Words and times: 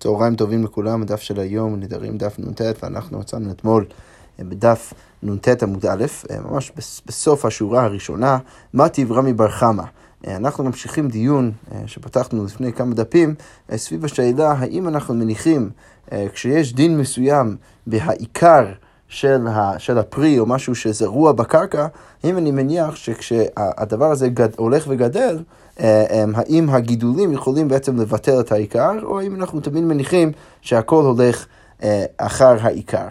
צהריים 0.00 0.34
טובים 0.36 0.64
לכולם, 0.64 1.02
הדף 1.02 1.20
של 1.20 1.40
היום, 1.40 1.76
נדרים 1.80 2.18
דף 2.18 2.38
נ"ט, 2.38 2.60
ואנחנו 2.82 3.18
מצאנו 3.18 3.50
אתמול 3.50 3.84
אה, 4.40 4.44
בדף 4.44 4.92
נ"ט 5.22 5.62
עמוד 5.62 5.86
א', 5.86 6.04
אה, 6.30 6.36
ממש 6.40 6.72
בסוף 7.06 7.44
השורה 7.44 7.84
הראשונה, 7.84 8.38
מה 8.72 8.88
תברמי 8.88 9.32
בר 9.32 9.48
חמא. 9.48 9.82
אה, 10.26 10.36
אנחנו 10.36 10.64
ממשיכים 10.64 11.08
דיון 11.08 11.52
שפתחנו 11.86 12.44
לפני 12.44 12.72
כמה 12.72 12.94
דפים 12.94 13.34
סביב 13.76 14.04
השאלה 14.04 14.52
האם 14.58 14.88
אנחנו 14.88 15.14
מניחים 15.14 15.70
כשיש 16.32 16.74
דין 16.74 16.98
מסוים 16.98 17.56
בהעיקר 17.86 18.66
של, 19.08 19.46
ה, 19.46 19.78
של 19.78 19.98
הפרי 19.98 20.38
או 20.38 20.46
משהו 20.46 20.74
שזרוע 20.74 21.32
בקרקע, 21.32 21.86
אם 22.24 22.38
אני 22.38 22.50
מניח 22.50 22.96
שכשהדבר 22.96 24.10
הזה 24.10 24.28
גד, 24.28 24.48
הולך 24.56 24.84
וגדל, 24.88 25.38
האם 26.34 26.68
הגידולים 26.70 27.32
יכולים 27.32 27.68
בעצם 27.68 28.00
לבטל 28.00 28.40
את 28.40 28.52
העיקר, 28.52 28.92
או 29.02 29.20
האם 29.20 29.34
אנחנו 29.34 29.60
תמיד 29.60 29.84
מניחים 29.84 30.32
שהכל 30.60 31.04
הולך... 31.04 31.46
אה, 31.82 32.04
אחר 32.16 32.56
העיקר. 32.60 33.06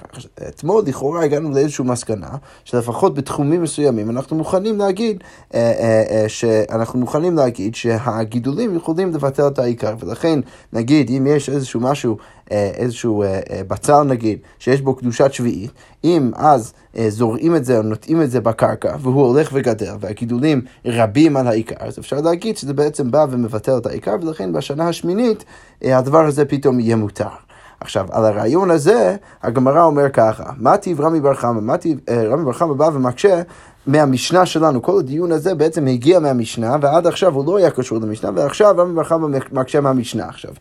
אתמול 0.47 0.83
לכאורה 0.85 1.23
הגענו 1.23 1.51
לאיזושהי 1.51 1.85
מסקנה 1.85 2.29
שלפחות 2.63 3.13
בתחומים 3.13 3.63
מסוימים 3.63 4.09
אנחנו 4.09 4.37
מוכנים 4.37 4.77
להגיד 4.77 5.23
אה, 5.53 6.25
שאנחנו 6.27 6.99
מוכנים 6.99 7.35
להגיד 7.35 7.75
שהגידולים 7.75 8.75
יכולים 8.75 9.13
לבטל 9.13 9.47
את 9.47 9.59
העיקר 9.59 9.95
ולכן 9.99 10.39
נגיד 10.73 11.09
אם 11.09 11.27
יש 11.27 11.49
איזשהו 11.49 11.79
משהו 11.79 12.17
אה, 12.51 12.71
איזשהו 12.75 13.23
אה, 13.23 13.39
אה, 13.49 13.61
בצל 13.67 14.03
נגיד, 14.03 14.39
שיש 14.59 14.81
בו 14.81 14.95
קדושת 14.95 15.33
שביעית, 15.33 15.71
אם 16.03 16.31
אז 16.35 16.73
זורעים 17.07 17.55
את 17.55 17.65
זה 17.65 17.77
או 17.77 17.83
נוטעים 17.83 18.21
את 18.21 18.31
זה 18.31 18.41
בקרקע, 18.41 18.95
והוא 19.01 19.25
הולך 19.25 19.49
וגדל, 19.53 19.95
והגידולים 19.99 20.61
רבים 20.85 21.37
על 21.37 21.47
העיקר, 21.47 21.75
אז 21.79 21.99
אפשר 21.99 22.21
להגיד 22.21 22.57
שזה 22.57 22.73
בעצם 22.73 23.11
בא 23.11 23.25
ומבטל 23.29 23.77
את 23.77 23.85
העיקר, 23.85 24.15
ולכן 24.21 24.53
בשנה 24.53 24.87
השמינית 24.87 25.45
הדבר 25.81 26.25
הזה 26.25 26.45
פתאום 26.45 26.79
יהיה 26.79 26.95
מותר. 26.95 27.46
עכשיו, 27.79 28.07
על 28.11 28.25
הרעיון 28.25 28.71
הזה, 28.71 29.15
הגמרא 29.43 29.83
אומר 29.83 30.09
ככה, 30.09 30.43
מה 30.57 30.77
טיב 30.77 31.01
רמי 31.01 31.19
בר 31.19 31.33
חמא? 31.33 31.59
מה 31.61 31.77
טיב 31.77 31.99
רמי 32.09 32.45
בר 32.45 32.53
חמא 32.53 32.73
בא 32.73 32.89
ומקשה 32.93 33.41
מהמשנה 33.87 34.45
שלנו, 34.45 34.81
כל 34.81 34.99
הדיון 34.99 35.31
הזה 35.31 35.55
בעצם 35.55 35.87
הגיע 35.87 36.19
מהמשנה, 36.19 36.75
ועד 36.81 37.07
עכשיו 37.07 37.33
הוא 37.33 37.45
לא 37.45 37.57
היה 37.57 37.71
קשור 37.71 37.97
למשנה, 37.97 38.29
ועכשיו 38.35 38.75
רמי 38.77 38.93
בר 38.93 39.03
חמא 39.03 39.27
מקשה 39.51 39.81
מהמשנה 39.81 40.27
עכשיו. 40.27 40.51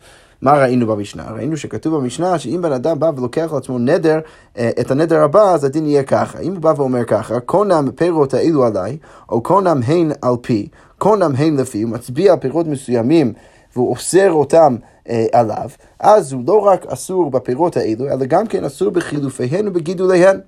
מה 0.41 0.53
ראינו 0.53 0.87
במשנה? 0.87 1.23
ראינו 1.31 1.57
שכתוב 1.57 1.95
במשנה 1.95 2.39
שאם 2.39 2.59
בן 2.61 2.71
אדם 2.71 2.99
בא 2.99 3.11
ולוקח 3.17 3.53
לעצמו 3.53 3.79
נדר, 3.79 4.19
אה, 4.57 4.69
את 4.79 4.91
הנדר 4.91 5.23
הבא, 5.23 5.51
אז 5.53 5.63
הדין 5.63 5.85
יהיה 5.85 6.03
ככה. 6.03 6.39
אם 6.39 6.51
הוא 6.51 6.61
בא 6.61 6.73
ואומר 6.77 7.03
ככה, 7.03 7.39
קונם 7.39 7.89
פירות 7.95 8.33
האלו 8.33 8.65
עליי, 8.65 8.97
או 9.29 9.41
קונם 9.41 9.81
הן 9.85 10.11
על 10.21 10.35
פי, 10.41 10.67
קונם 10.97 11.31
הן 11.37 11.57
לפי, 11.57 11.81
הוא 11.81 11.91
מצביע 11.91 12.33
על 12.33 12.39
פירות 12.39 12.67
מסוימים 12.67 13.33
והוא 13.77 13.91
אוסר 13.91 14.31
אותם 14.31 14.75
אה, 15.09 15.25
עליו, 15.33 15.69
אז 15.99 16.33
הוא 16.33 16.43
לא 16.47 16.59
רק 16.59 16.85
אסור 16.85 17.31
בפירות 17.31 17.77
האלו, 17.77 18.07
אלא 18.07 18.25
גם 18.25 18.47
כן 18.47 18.63
אסור 18.63 18.89
בחילופיהן 18.89 19.67
ובגידוליהן. 19.67 20.39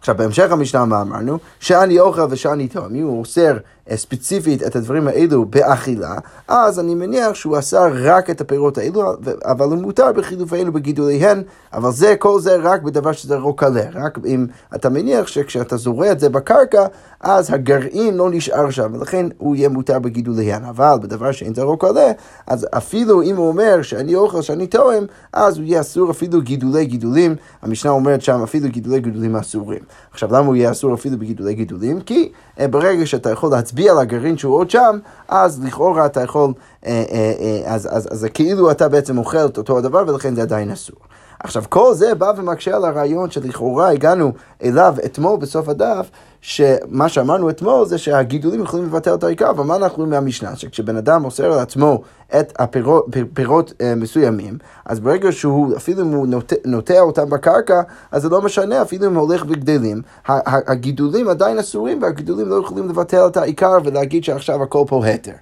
עכשיו, 0.00 0.16
בהמשך 0.16 0.52
המשנה 0.52 0.84
מה 0.84 1.02
אמרנו? 1.02 1.38
שאני 1.60 2.00
אוכל 2.00 2.26
ושאני 2.30 2.68
טועם. 2.68 2.94
אם 2.94 3.02
הוא 3.02 3.20
אוסר 3.20 3.56
ספציפית 3.94 4.62
את 4.62 4.76
הדברים 4.76 5.08
האלו 5.08 5.44
באכילה, 5.44 6.14
אז 6.48 6.80
אני 6.80 6.94
מניח 6.94 7.34
שהוא 7.34 7.58
אסר 7.58 7.88
רק 8.02 8.30
את 8.30 8.40
הפירות 8.40 8.78
האלו, 8.78 9.12
אבל 9.44 9.66
הוא 9.66 9.76
מותר 9.76 10.12
בחילופיהן 10.12 10.68
ובגידוליהן, 10.68 11.42
אבל 11.72 11.92
זה, 11.92 12.14
כל 12.18 12.40
זה 12.40 12.56
רק 12.56 12.82
בדבר 12.82 13.12
שזה 13.12 13.36
רוקלה. 13.36 13.84
רק 13.94 14.18
אם 14.26 14.46
אתה 14.74 14.88
מניח 14.88 15.26
שכשאתה 15.26 15.76
זורע 15.76 16.12
את 16.12 16.20
זה 16.20 16.28
בקרקע, 16.28 16.86
אז 17.20 17.54
הגרעין 17.54 18.16
לא 18.16 18.30
נשאר 18.30 18.70
שם, 18.70 18.94
ולכן 18.94 19.26
הוא 19.38 19.56
יהיה 19.56 19.68
מותר 19.68 19.98
בגידוליהן. 19.98 20.64
אבל 20.64 20.94
בדבר 21.02 21.32
שאין 21.32 21.54
זה 21.54 21.62
רוקלה, 21.62 22.12
אז 22.46 22.66
אפילו 22.76 23.22
אם 23.22 23.36
הוא 23.36 23.48
אומר 23.48 23.82
שאני 23.82 24.14
אוכל, 24.14 24.42
שאני 24.42 24.66
טועם, 24.66 25.04
אז 25.32 25.58
הוא 25.58 25.64
יהיה 25.66 25.80
אסור 25.80 26.10
אפילו 26.10 26.42
גידולי 26.42 26.84
גידולים. 26.84 27.36
המשנה 27.62 27.90
אומרת 27.90 28.22
שם 28.22 28.42
אפילו 28.42 28.68
גידולי 28.68 29.00
גידולים 29.00 29.36
אסורים. 29.36 29.82
עכשיו, 30.12 30.28
למה 30.32 30.46
הוא 30.46 30.56
יהיה 30.56 30.70
אסור 30.70 30.94
אפילו 30.94 31.18
בגידולי 31.18 31.54
גידולים? 31.54 32.00
כי 32.00 32.32
אה, 32.60 32.68
ברגע 32.68 33.06
שאתה 33.06 33.30
יכול 33.30 33.50
להצביע 33.50 33.73
על 33.90 33.98
הגרעין 33.98 34.38
שהוא 34.38 34.56
עוד 34.56 34.70
שם, 34.70 34.98
אז 35.28 35.64
לכאורה 35.64 36.06
אתה 36.06 36.22
יכול, 36.22 36.52
אה, 36.86 37.04
אה, 37.10 37.74
אז, 37.74 37.86
אז, 37.86 37.96
אז, 37.96 38.12
אז 38.12 38.26
כאילו 38.34 38.70
אתה 38.70 38.88
בעצם 38.88 39.18
אוכל 39.18 39.46
את 39.46 39.58
אותו 39.58 39.78
הדבר 39.78 40.04
ולכן 40.06 40.34
זה 40.34 40.42
עדיין 40.42 40.70
אסור. 40.70 40.96
עכשיו, 41.44 41.64
כל 41.68 41.94
זה 41.94 42.14
בא 42.14 42.32
ומקשה 42.36 42.76
על 42.76 42.84
הרעיון 42.84 43.30
שלכאורה 43.30 43.88
הגענו 43.88 44.32
אליו 44.62 44.94
אתמול 45.04 45.36
בסוף 45.36 45.68
הדף, 45.68 46.10
שמה 46.40 47.08
שאמרנו 47.08 47.50
אתמול 47.50 47.86
זה 47.86 47.98
שהגידולים 47.98 48.62
יכולים 48.62 48.86
לבטל 48.86 49.14
את 49.14 49.24
העיקר, 49.24 49.50
אבל 49.50 49.64
מה 49.64 49.76
אנחנו 49.76 49.96
רואים 49.96 50.10
מהמשנה? 50.10 50.56
שכשבן 50.56 50.96
אדם 50.96 51.24
אוסר 51.24 51.52
על 51.52 51.58
עצמו 51.58 52.02
את 52.40 52.52
הפירות 52.58 53.06
פירות, 53.34 53.70
uh, 53.70 53.74
מסוימים, 53.96 54.58
אז 54.86 55.00
ברגע 55.00 55.32
שהוא, 55.32 55.76
אפילו 55.76 56.02
אם 56.02 56.12
הוא 56.12 56.26
נוטע, 56.26 56.56
נוטע 56.64 57.00
אותם 57.00 57.30
בקרקע, 57.30 57.82
אז 58.10 58.22
זה 58.22 58.28
לא 58.28 58.42
משנה, 58.42 58.82
אפילו 58.82 59.06
אם 59.06 59.14
הולך 59.14 59.44
וגדלים, 59.48 60.02
הגידולים 60.26 61.28
עדיין 61.28 61.58
אסורים 61.58 62.02
והגידולים 62.02 62.48
לא 62.48 62.60
יכולים 62.64 62.88
לבטל 62.88 63.26
את 63.26 63.36
העיקר 63.36 63.78
ולהגיד 63.84 64.24
שעכשיו 64.24 64.62
הכל 64.62 64.84
פה 64.88 65.06
התר. 65.06 65.32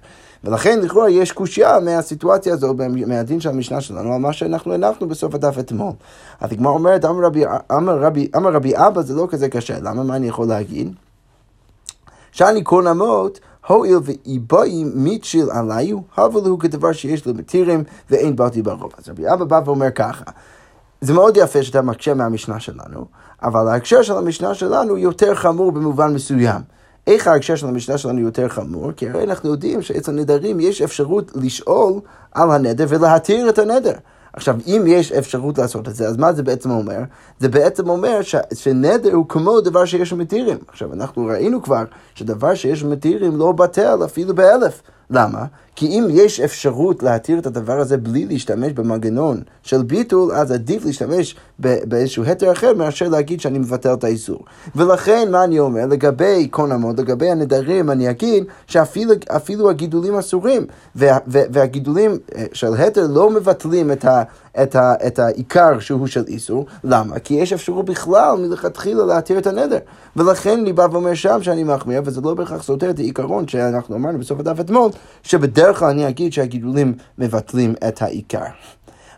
ולכן 0.43 0.79
לכאורה 0.79 1.09
יש 1.09 1.31
קושייה 1.31 1.79
מהסיטואציה 1.79 2.53
הזו, 2.53 2.73
מהדין 3.07 3.39
של 3.39 3.49
המשנה 3.49 3.81
שלנו, 3.81 4.13
על 4.13 4.19
מה 4.19 4.33
שאנחנו 4.33 4.73
הנחנו 4.73 5.07
בסוף 5.07 5.35
הדף 5.35 5.59
אתמול. 5.59 5.91
אז 6.41 6.51
הגמרא 6.51 6.71
אומרת, 6.71 7.05
אמר 7.05 7.25
רבי, 7.25 7.43
אמר, 7.71 7.99
רבי, 7.99 8.27
אמר 8.35 8.51
רבי 8.51 8.77
אבא 8.77 9.01
זה 9.01 9.15
לא 9.15 9.27
כזה 9.29 9.49
קשה, 9.49 9.79
למה 9.79 10.03
מה 10.03 10.15
אני 10.15 10.27
יכול 10.27 10.47
להגיד? 10.47 10.93
שאני 12.31 12.61
כל 12.63 12.83
נמות, 12.93 13.39
הואיל 13.67 13.97
ואיבאי 14.03 14.83
מיטשיל 14.83 15.49
עליו, 15.51 15.97
אבל 16.17 16.49
הוא 16.49 16.59
כדבר 16.59 16.91
שיש 16.91 17.25
לו 17.25 17.33
מתירים 17.33 17.83
ואין 18.09 18.35
באתי 18.35 18.61
ברוב. 18.61 18.91
אז 18.97 19.09
רבי 19.09 19.33
אבא 19.33 19.45
בא 19.45 19.61
ואומר 19.65 19.91
ככה, 19.91 20.23
זה 21.01 21.13
מאוד 21.13 21.37
יפה 21.37 21.63
שאתה 21.63 21.81
מקשה 21.81 22.13
מהמשנה 22.13 22.59
שלנו, 22.59 23.05
אבל 23.43 23.67
ההקשר 23.67 24.01
של 24.01 24.17
המשנה 24.17 24.53
שלנו 24.53 24.97
יותר 24.97 25.35
חמור 25.35 25.71
במובן 25.71 26.13
מסוים. 26.13 26.61
איך 27.07 27.27
ההקשר 27.27 27.55
של 27.55 27.67
המשנה 27.67 27.97
שלנו 27.97 28.19
יותר 28.19 28.49
חמור? 28.49 28.91
כי 28.91 29.09
הרי 29.09 29.23
אנחנו 29.23 29.49
יודעים 29.49 29.81
שאצל 29.81 30.11
נדרים 30.11 30.59
יש 30.59 30.81
אפשרות 30.81 31.31
לשאול 31.35 31.93
על 32.31 32.51
הנדר 32.51 32.85
ולהתיר 32.89 33.49
את 33.49 33.59
הנדר. 33.59 33.93
עכשיו, 34.33 34.55
אם 34.67 34.83
יש 34.87 35.11
אפשרות 35.11 35.57
לעשות 35.57 35.87
את 35.87 35.95
זה, 35.95 36.07
אז 36.07 36.17
מה 36.17 36.33
זה 36.33 36.43
בעצם 36.43 36.71
אומר? 36.71 36.99
זה 37.39 37.49
בעצם 37.49 37.89
אומר 37.89 38.21
ש, 38.21 38.35
שנדר 38.53 39.13
הוא 39.13 39.25
כמו 39.29 39.61
דבר 39.61 39.85
שיש 39.85 40.13
מתירים. 40.13 40.57
עכשיו, 40.67 40.93
אנחנו 40.93 41.25
ראינו 41.25 41.61
כבר 41.61 41.83
שדבר 42.15 42.55
שיש 42.55 42.83
מתירים 42.83 43.37
לא 43.37 43.51
בטל 43.51 43.99
אפילו 44.05 44.35
באלף. 44.35 44.81
למה? 45.09 45.45
כי 45.75 45.87
אם 45.87 46.07
יש 46.11 46.39
אפשרות 46.39 47.03
להתיר 47.03 47.39
את 47.39 47.45
הדבר 47.45 47.79
הזה 47.79 47.97
בלי 47.97 48.25
להשתמש 48.25 48.71
במנגנון 48.71 49.41
של 49.63 49.83
ביטול, 49.83 50.31
אז 50.31 50.51
עדיף 50.51 50.85
להשתמש 50.85 51.35
באיזשהו 51.59 52.23
היתר 52.23 52.51
אחר 52.51 52.73
מאשר 52.73 53.09
להגיד 53.09 53.41
שאני 53.41 53.59
מבטל 53.59 53.93
את 53.93 54.03
האיסור. 54.03 54.39
ולכן, 54.75 55.27
מה 55.31 55.43
אני 55.43 55.59
אומר? 55.59 55.85
לגבי 55.85 56.47
קונמות, 56.47 56.99
לגבי 56.99 57.29
הנדרים, 57.29 57.91
אני 57.91 58.09
אגיד 58.09 58.43
שאפילו 58.67 59.69
הגידולים 59.69 60.15
אסורים, 60.15 60.65
וה, 60.95 61.17
והגידולים 61.27 62.17
אה, 62.35 62.45
של 62.53 62.73
היתר 62.73 63.07
לא 63.09 63.29
מבטלים 63.29 63.91
את 63.91 64.05
ה... 64.05 64.23
את, 64.61 64.75
ה, 64.75 64.93
את 65.07 65.19
העיקר 65.19 65.79
שהוא 65.79 66.07
של 66.07 66.23
איסור. 66.27 66.65
למה? 66.83 67.19
כי 67.19 67.33
יש 67.33 67.53
אפשרות 67.53 67.85
בכלל 67.85 68.37
מלכתחילה 68.37 69.05
להתיר 69.05 69.37
את 69.37 69.47
הנדר. 69.47 69.77
ולכן 70.15 70.59
אני 70.59 70.73
בא 70.73 70.87
ואומר 70.91 71.13
שם 71.13 71.43
שאני 71.43 71.63
מחמיר, 71.63 72.01
וזה 72.05 72.21
לא 72.21 72.33
בהכרח 72.33 72.63
סותר 72.63 72.89
את 72.89 72.99
העיקרון 72.99 73.47
שאנחנו 73.47 73.95
אמרנו 73.95 74.19
בסוף 74.19 74.39
הדף 74.39 74.59
אתמול, 74.59 74.91
שבדרך 75.23 75.62
כלל 75.73 75.89
אני 75.89 76.07
אגיד 76.07 76.33
שהגידולים 76.33 76.93
מבטלים 77.17 77.75
את 77.87 78.01
העיקר. 78.01 78.45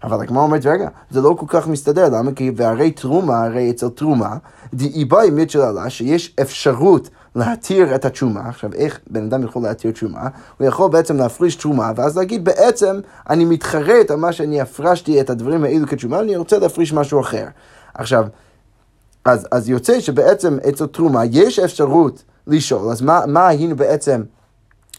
אבל 0.04 0.22
הגמרא 0.22 0.44
אומרת, 0.44 0.66
רגע, 0.66 0.88
זה 1.12 1.22
לא 1.22 1.36
כל 1.38 1.46
כך 1.50 1.68
מסתדר, 1.68 2.10
למה? 2.10 2.32
כי 2.32 2.52
והרי 2.56 2.92
תרומה, 2.92 3.44
הרי 3.44 3.72
אצל 3.72 3.90
תרומה, 3.90 4.38
דאיבאי 4.74 5.30
מיטשל 5.30 5.62
עלה, 5.62 5.90
שיש 5.90 6.36
אפשרות 6.42 7.10
להתיר 7.36 7.96
את 7.96 8.06
התשומה, 8.06 8.50
עכשיו 8.50 8.74
איך 8.74 9.00
בן 9.10 9.26
אדם 9.26 9.44
יכול 9.44 9.64
להתיר 9.64 9.92
תשומה? 9.92 10.28
הוא 10.58 10.68
יכול 10.68 10.92
בעצם 10.92 11.18
להפריש 11.18 11.56
תרומה, 11.56 11.92
ואז 11.96 12.18
להגיד 12.18 12.46
בעצם 12.46 13.00
אני 13.30 13.46
מתחרט 13.46 14.12
על 14.12 14.18
מה 14.18 14.32
שאני 14.32 14.62
הפרשתי 14.62 15.22
את 15.22 15.30
הדברים 15.30 15.64
האלו 15.64 15.88
כתשומה, 15.88 16.20
אני 16.20 16.36
רוצה 16.36 16.60
להפריש 16.60 16.94
משהו 16.94 17.20
אחר. 17.20 17.46
עכשיו, 17.94 18.26
אז, 19.26 19.48
אז 19.52 19.70
יוצא 19.70 20.00
שבעצם 20.00 20.58
אצל 20.70 20.86
תרומה 20.86 21.26
יש 21.26 21.60
אפשרות 21.60 22.24
לשאול, 22.48 22.92
אז 22.92 23.02
מה, 23.02 23.22
מה 23.28 23.48
היינו 23.48 23.76
בעצם 23.76 24.22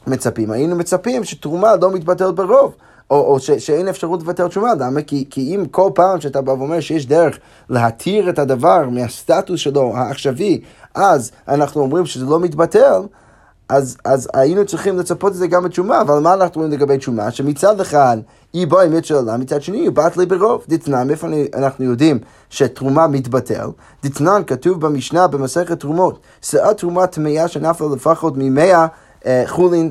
מצפים? 0.06 0.50
היינו 0.50 0.76
מצפים 0.76 1.24
שתרומה 1.24 1.76
לא 1.76 1.90
מתבטלת 1.92 2.34
ברוב. 2.34 2.74
או, 3.10 3.20
או 3.20 3.40
ש, 3.40 3.50
שאין 3.50 3.88
אפשרות 3.88 4.22
לבטל 4.22 4.48
תשומה, 4.48 4.74
למה? 4.74 5.02
כי, 5.02 5.24
כי 5.30 5.54
אם 5.54 5.66
כל 5.70 5.90
פעם 5.94 6.20
שאתה 6.20 6.40
בא 6.42 6.50
ואומר 6.50 6.80
שיש 6.80 7.06
דרך 7.06 7.38
להתיר 7.70 8.30
את 8.30 8.38
הדבר 8.38 8.88
מהסטטוס 8.90 9.60
שלו 9.60 9.96
העכשווי, 9.96 10.60
אז 10.94 11.30
אנחנו 11.48 11.80
אומרים 11.80 12.06
שזה 12.06 12.24
לא 12.24 12.40
מתבטל, 12.40 13.02
אז, 13.68 13.96
אז 14.04 14.28
היינו 14.34 14.66
צריכים 14.66 14.98
לצפות 14.98 15.32
את 15.32 15.36
זה 15.36 15.46
גם 15.46 15.64
בתשומה, 15.64 16.00
אבל 16.00 16.18
מה 16.18 16.34
אנחנו 16.34 16.60
רואים 16.60 16.72
לגבי 16.72 16.98
תשומה? 16.98 17.30
שמצד 17.30 17.80
אחד 17.80 18.16
היא 18.52 18.66
באה 18.66 18.86
אמת 18.86 19.04
של 19.04 19.14
עולם, 19.14 19.40
מצד 19.40 19.62
שני 19.62 19.78
היא 19.78 19.90
באת 19.90 20.16
לי 20.16 20.26
ברוב. 20.26 20.64
דתנן, 20.68 21.06
מאיפה 21.06 21.26
אנחנו 21.54 21.84
יודעים 21.84 22.18
שתרומה 22.50 23.06
מתבטל? 23.06 23.66
דתנן 24.04 24.42
כתוב 24.46 24.80
במשנה 24.80 25.26
במסכת 25.26 25.80
תרומות, 25.80 26.18
שאה 26.42 26.74
תרומה 26.74 27.06
טמאה 27.06 27.48
שנפלה 27.48 27.88
לפחות 27.94 28.34
ממאה 28.36 28.86
חולין, 29.46 29.90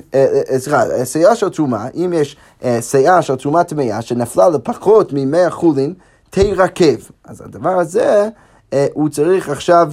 סייעה 0.58 1.06
סייעה 1.06 1.36
של 1.36 1.50
תרומה, 1.50 1.88
אם 1.96 2.14
יש 2.16 2.38
סייעה 2.80 3.22
של 3.22 3.36
תרומה 3.36 3.64
טמאה 3.64 4.02
שנפלה 4.02 4.50
לפחות 4.50 5.10
ממאה 5.14 5.50
חולין, 5.50 5.94
תירקב. 6.30 6.96
אז 7.26 7.42
הדבר 7.42 7.80
הזה, 7.80 8.30
הוא 8.94 9.10
צריך 9.10 9.50
עכשיו... 9.50 9.92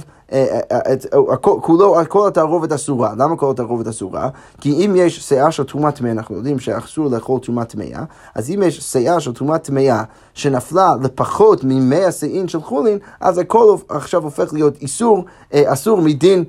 כולו, 1.41 1.95
כל 2.07 2.27
התערובת 2.27 2.71
אסורה. 2.71 3.13
למה 3.17 3.37
כל 3.37 3.51
התערובת 3.51 3.87
אסורה? 3.87 4.29
כי 4.61 4.85
אם 4.85 4.95
יש 4.95 5.19
שאה 5.19 5.51
של 5.51 5.63
תרומה 5.63 5.91
טמאה, 5.91 6.11
אנחנו 6.11 6.35
יודעים 6.35 6.59
שאסור 6.59 7.09
לאכול 7.09 7.39
תרומה 7.39 7.65
טמאה, 7.65 8.03
אז 8.35 8.49
אם 8.49 8.63
יש 8.65 8.79
שאה 8.79 9.19
של 9.19 9.33
תרומה 9.33 9.57
טמאה 9.57 10.03
שנפלה 10.33 10.93
לפחות 11.01 11.63
ממאה 11.63 12.11
שאים 12.11 12.47
של 12.47 12.61
חולין, 12.61 12.97
אז 13.19 13.37
הכל 13.37 13.75
עכשיו 13.89 14.23
הופך 14.23 14.53
להיות 14.53 14.77
איסור, 14.81 15.25
אסור 15.53 16.01
מדין 16.01 16.43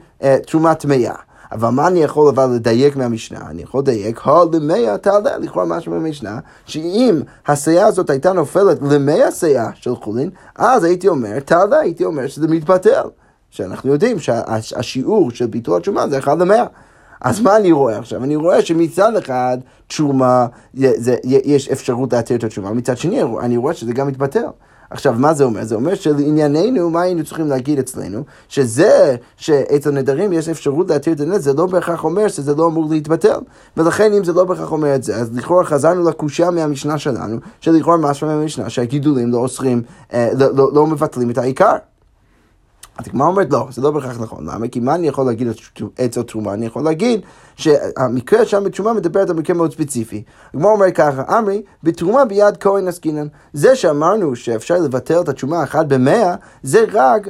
תרומה 0.47 0.75
טמאה. 0.75 1.15
אבל 1.53 1.69
מה 1.69 1.87
אני 1.87 2.03
יכול 2.03 2.29
אבל 2.29 2.51
לדייק 2.55 2.97
מהמשנה? 2.97 3.41
אני 3.51 3.63
יכול 3.63 3.81
לדייק, 3.81 4.21
למאה 4.53 4.99
תעלה, 4.99 5.39
לכאורה 5.39 5.67
משהו 5.67 5.93
מהמשנה, 5.93 6.39
שאם 6.67 7.21
השאה 7.47 7.87
הזאת 7.87 8.11
הייתה 8.11 8.33
נופלת 8.33 8.79
למאה 8.83 9.31
שאה 9.31 9.69
של 9.75 9.97
חולין, 9.97 10.31
אז 10.57 10.85
הייתי 10.85 11.09
אומר, 11.09 11.41
תעלה, 11.41 11.79
הייתי 11.81 12.05
אומר 12.05 12.27
שזה 12.27 12.49
מתבטל. 12.49 13.09
שאנחנו 13.51 13.93
יודעים 13.93 14.19
שהשיעור 14.19 15.31
של 15.31 15.47
ביטול 15.47 15.77
התשומה 15.77 16.09
זה 16.09 16.19
אחד 16.19 16.41
למאה. 16.41 16.65
אז 17.21 17.41
מה 17.41 17.57
אני 17.57 17.73
רואה 17.73 17.99
עכשיו? 17.99 18.25
אני 18.25 18.37
רואה 18.37 18.63
שמצד 18.63 19.17
אחד 19.17 19.59
תשומה, 19.87 20.47
יש 21.25 21.69
אפשרות 21.69 22.13
להתיר 22.13 22.37
את 22.37 22.45
התשומה, 22.45 22.73
מצד 22.73 22.97
שני 22.97 23.23
אני 23.41 23.57
רואה 23.57 23.75
שזה 23.75 23.93
גם 23.93 24.09
מתבטל. 24.09 24.47
עכשיו, 24.91 25.15
מה 25.19 25.35
זה 25.35 25.45
אומר? 25.45 25.65
זה 25.65 25.75
אומר 25.75 25.95
שלענייננו, 25.95 26.91
מה 26.91 27.03
היינו 27.03 27.25
צריכים 27.25 27.49
להגיד 27.49 27.79
אצלנו? 27.79 28.23
שזה 28.49 29.17
שאצל 29.37 29.91
נדרים 29.91 30.33
יש 30.33 30.49
אפשרות 30.49 30.91
להתיר 30.91 31.13
את 31.13 31.21
הנס, 31.21 31.43
זה 31.43 31.53
לא 31.53 31.67
בהכרח 31.67 32.05
אומר 32.05 32.29
שזה 32.29 32.55
לא 32.55 32.67
אמור 32.67 32.87
להתבטל. 32.91 33.39
ולכן 33.77 34.13
אם 34.13 34.25
זה 34.25 34.33
לא 34.33 34.45
בהכרח 34.45 34.73
אומר 34.73 34.95
את 34.95 35.03
זה, 35.03 35.17
אז 35.17 35.37
לכאורה 35.37 35.65
חזרנו 35.65 36.09
לקושייה 36.09 36.51
מהמשנה 36.51 36.99
שלנו, 36.99 37.37
שלכאורה 37.61 37.97
משהו 37.97 38.27
מהמשנה 38.27 38.71
שהגידולים 38.71 39.31
לא 39.31 39.39
אוסרים, 39.39 39.83
אה, 40.13 40.31
לא, 40.39 40.55
לא, 40.55 40.71
לא 40.75 40.87
מבטלים 40.87 41.31
את 41.31 41.39
העיקר. 41.39 41.77
אז 42.99 43.09
הגמרא 43.09 43.27
אומרת 43.27 43.53
לא, 43.53 43.67
זה 43.71 43.83
לא 43.83 43.91
בהכרח 43.91 44.21
נכון. 44.21 44.47
למה? 44.47 44.69
כי 44.69 44.81
מה 44.81 44.95
אני 44.95 45.09
יכול 45.09 45.27
להגיד 45.27 45.49
אצל 46.05 46.23
תרומה? 46.23 46.55
אני 46.55 46.67
יכול 46.67 46.83
להגיד 46.83 47.21
שהמקרה 47.57 48.47
שם 48.47 48.65
בתרומה 48.65 48.93
מדברת 48.93 49.31
על 49.31 49.37
מקרה 49.37 49.57
מאוד 49.57 49.73
ספציפי. 49.73 50.23
הגמרא 50.55 50.73
אומרת 50.73 50.95
ככה, 50.97 51.39
אמרי, 51.39 51.63
בתרומה 51.83 52.25
ביד 52.25 52.57
כהן 52.57 52.89
עסקינן. 52.89 53.27
זה 53.53 53.77
שאמרנו 53.77 54.37
שאפשר 54.37 54.75
לבטל 54.75 55.21
את 55.21 55.29
התרומה 55.29 55.63
אחת 55.63 55.87
במאה, 55.87 56.35
זה 56.63 56.85
רק 56.93 57.29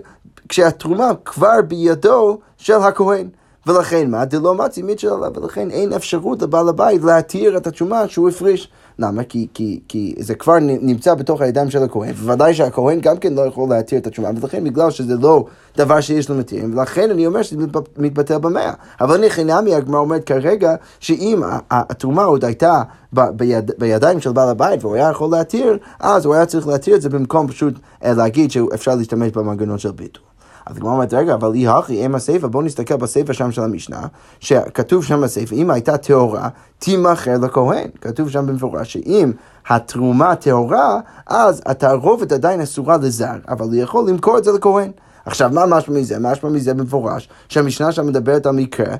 כשהתרומה 0.48 1.10
כבר 1.24 1.62
בידו 1.68 2.38
של 2.56 2.74
הכהן. 2.74 3.28
ולכן 3.66 4.10
מה? 4.10 4.24
דלא 4.24 4.54
מצי 4.54 4.82
מיטשל 4.82 5.08
עליו, 5.08 5.32
ולכן 5.36 5.70
אין 5.70 5.92
אפשרות 5.92 6.42
לבעל 6.42 6.68
הבית 6.68 7.04
להתיר 7.04 7.56
את 7.56 7.66
התשומה 7.66 8.08
שהוא 8.08 8.28
הפריש. 8.28 8.68
למה? 8.98 9.24
כי, 9.24 9.46
כי, 9.54 9.80
כי 9.88 10.14
זה 10.18 10.34
כבר 10.34 10.58
נמצא 10.60 11.14
בתוך 11.14 11.40
הידיים 11.40 11.70
של 11.70 11.82
הכהן, 11.82 12.10
וודאי 12.10 12.54
שהכהן 12.54 13.00
גם 13.00 13.16
כן 13.16 13.34
לא 13.34 13.40
יכול 13.40 13.68
להתיר 13.68 13.98
את 13.98 14.06
התשומה, 14.06 14.28
ולכן 14.40 14.64
בגלל 14.64 14.90
שזה 14.90 15.14
לא 15.20 15.44
דבר 15.76 16.00
שיש 16.00 16.28
לו 16.28 16.36
מתירים, 16.36 16.78
ולכן 16.78 17.10
אני 17.10 17.26
אומר 17.26 17.42
שזה 17.42 17.66
מתבטל 17.96 18.38
במאה. 18.38 18.72
אבל 19.00 19.14
אני 19.14 19.30
חינמי, 19.30 19.74
הגמרא 19.74 20.00
אומרת 20.00 20.24
כרגע, 20.24 20.74
שאם 21.00 21.42
התרומה 21.70 22.24
עוד 22.24 22.44
הייתה 22.44 22.82
ביד, 23.12 23.70
בידיים 23.78 24.20
של 24.20 24.32
בעל 24.32 24.48
הבית 24.48 24.84
והוא 24.84 24.94
היה 24.94 25.10
יכול 25.10 25.30
להתיר, 25.30 25.78
אז 26.00 26.24
הוא 26.24 26.34
היה 26.34 26.46
צריך 26.46 26.68
להתיר 26.68 26.96
את 26.96 27.02
זה 27.02 27.08
במקום 27.08 27.48
פשוט 27.48 27.74
אה, 28.04 28.12
להגיד 28.12 28.50
שאפשר 28.50 28.94
להשתמש 28.94 29.32
במנגנון 29.32 29.78
של 29.78 29.90
ביטול. 29.90 30.33
אז 30.66 30.76
הגמרא 30.76 30.92
אומרת, 30.92 31.14
רגע, 31.14 31.34
אבל 31.34 31.54
אי 31.54 31.68
הכי, 31.68 32.06
אם 32.06 32.14
הסיפא, 32.14 32.46
בואו 32.46 32.62
נסתכל 32.62 32.96
בסיפא 32.96 33.32
שם 33.32 33.52
של 33.52 33.62
המשנה, 33.62 34.06
שכתוב 34.40 35.04
שם 35.04 35.20
בסיפא, 35.20 35.54
אם 35.54 35.70
הייתה 35.70 35.96
טהורה, 35.96 36.48
תימכר 36.78 37.38
לכהן. 37.38 37.88
כתוב 38.00 38.30
שם 38.30 38.46
במפורש 38.46 38.92
שאם 38.92 39.32
התרומה 39.68 40.36
טהורה, 40.36 41.00
אז 41.26 41.62
התערובת 41.66 42.32
עדיין 42.32 42.60
אסורה 42.60 42.96
לזר, 42.96 43.36
אבל 43.48 43.66
הוא 43.66 43.74
יכול 43.74 44.08
למכור 44.08 44.38
את 44.38 44.44
זה 44.44 44.52
לכהן. 44.52 44.90
עכשיו, 45.26 45.50
מה 45.52 45.66
משמע 45.66 45.98
מזה? 45.98 46.18
משמע 46.18 46.50
מזה 46.50 46.74
במפורש, 46.74 47.28
שהמשנה 47.48 47.92
שם 47.92 48.06
מדברת 48.06 48.46
על 48.46 48.54
מקרה 48.54 48.94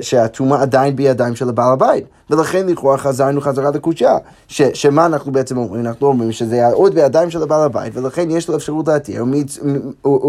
שהתרומה 0.00 0.62
עדיין 0.62 0.96
בידיים 0.96 1.36
של 1.36 1.48
הבעל 1.48 1.72
הבית. 1.72 2.04
ולכן 2.30 2.66
לכאורה 2.68 2.98
חזרנו 2.98 3.40
חזרה 3.40 3.70
לקושייה. 3.70 4.16
שמה 4.48 5.06
אנחנו 5.06 5.32
בעצם 5.32 5.56
אומרים? 5.56 5.86
אנחנו 5.86 6.06
אומרים 6.06 6.32
שזה 6.32 6.54
היה 6.54 6.72
עוד 6.72 6.94
בידיים 6.94 7.30
של 7.30 7.42
הבעל 7.42 7.60
הבית, 7.60 7.96
ולכן 7.96 8.30
יש 8.30 8.48
לו 8.48 8.56
אפשרות 8.56 8.88
להתיר, 8.88 9.24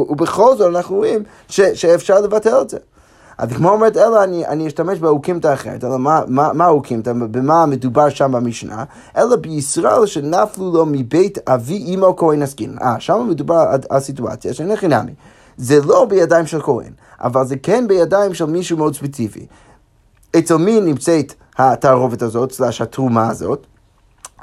ובכל 0.09 0.57
זאת 0.57 0.75
אנחנו 0.75 0.95
רואים 0.95 1.23
שאפשר 1.49 2.21
לבטל 2.21 2.61
את 2.61 2.69
זה. 2.69 2.77
אז 3.43 3.49
כמו 3.51 3.69
אומרת, 3.69 3.97
אלא 3.97 4.23
אני, 4.23 4.47
אני 4.47 4.67
אשתמש 4.67 4.99
באוקימתא 4.99 5.53
אחרת, 5.53 5.83
אלא 5.83 5.99
מה, 5.99 6.21
מה, 6.27 6.53
מה 6.53 6.67
אוקימתא, 6.67 7.13
במה 7.13 7.65
מדובר 7.65 8.09
שם 8.09 8.31
במשנה, 8.31 8.83
אלא 9.17 9.35
בישראל 9.35 10.05
שנפלו 10.05 10.71
לו 10.73 10.85
מבית 10.85 11.49
אבי 11.49 11.95
אמו 11.95 12.15
כהן 12.15 12.41
עסקין. 12.41 12.77
אה, 12.81 12.99
שם 12.99 13.27
מדובר 13.29 13.55
על, 13.55 13.79
על 13.89 13.99
סיטואציה 13.99 14.53
שאין 14.53 14.75
חינמי. 14.75 15.11
זה 15.57 15.79
לא 15.85 16.05
בידיים 16.05 16.45
של 16.45 16.61
כהן, 16.61 16.91
אבל 17.21 17.45
זה 17.45 17.55
כן 17.55 17.87
בידיים 17.87 18.33
של 18.33 18.45
מישהו 18.45 18.77
מאוד 18.77 18.95
ספציפי. 18.95 19.45
אצל 20.37 20.57
מי 20.57 20.81
נמצאת 20.81 21.33
התערובת 21.57 22.21
הזאת, 22.21 22.51
סלש 22.51 22.81
התרומה 22.81 23.29
הזאת? 23.29 23.65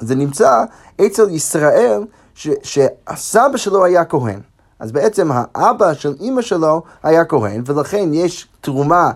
זה 0.01 0.15
נמצא 0.15 0.65
אצל 1.07 1.31
ישראל 1.31 2.03
ש, 2.35 2.49
שהסבא 2.63 3.57
שלו 3.57 3.85
היה 3.85 4.05
כהן. 4.05 4.41
אז 4.81 4.93
בעצם 4.93 5.31
האבא 5.33 5.95
של 5.95 6.15
אימא 6.21 6.43
שלו 6.43 6.83
היה 7.03 7.25
כהן, 7.25 7.63
ולכן 7.67 8.09
יש 8.13 8.49
תרומה 8.61 9.11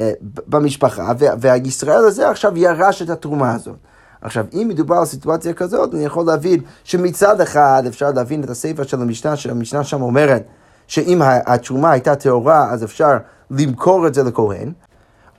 אה, 0.00 0.12
במשפחה, 0.46 1.12
והישראל 1.18 2.04
הזה 2.04 2.30
עכשיו 2.30 2.58
ירש 2.58 3.02
את 3.02 3.10
התרומה 3.10 3.54
הזאת. 3.54 3.76
עכשיו, 4.20 4.44
אם 4.52 4.66
מדובר 4.68 4.96
על 4.96 5.04
סיטואציה 5.04 5.52
כזאת, 5.52 5.94
אני 5.94 6.04
יכול 6.04 6.26
להבין 6.26 6.60
שמצד 6.84 7.40
אחד 7.40 7.82
אפשר 7.88 8.10
להבין 8.10 8.44
את 8.44 8.50
הספר 8.50 8.82
של 8.82 9.00
המשנה, 9.00 9.36
שהמשנה 9.36 9.84
שם 9.84 10.02
אומרת 10.02 10.42
שאם 10.86 11.22
התרומה 11.46 11.90
הייתה 11.90 12.16
טהורה, 12.16 12.70
אז 12.70 12.84
אפשר 12.84 13.16
למכור 13.50 14.06
את 14.06 14.14
זה 14.14 14.22
לכהן. 14.22 14.72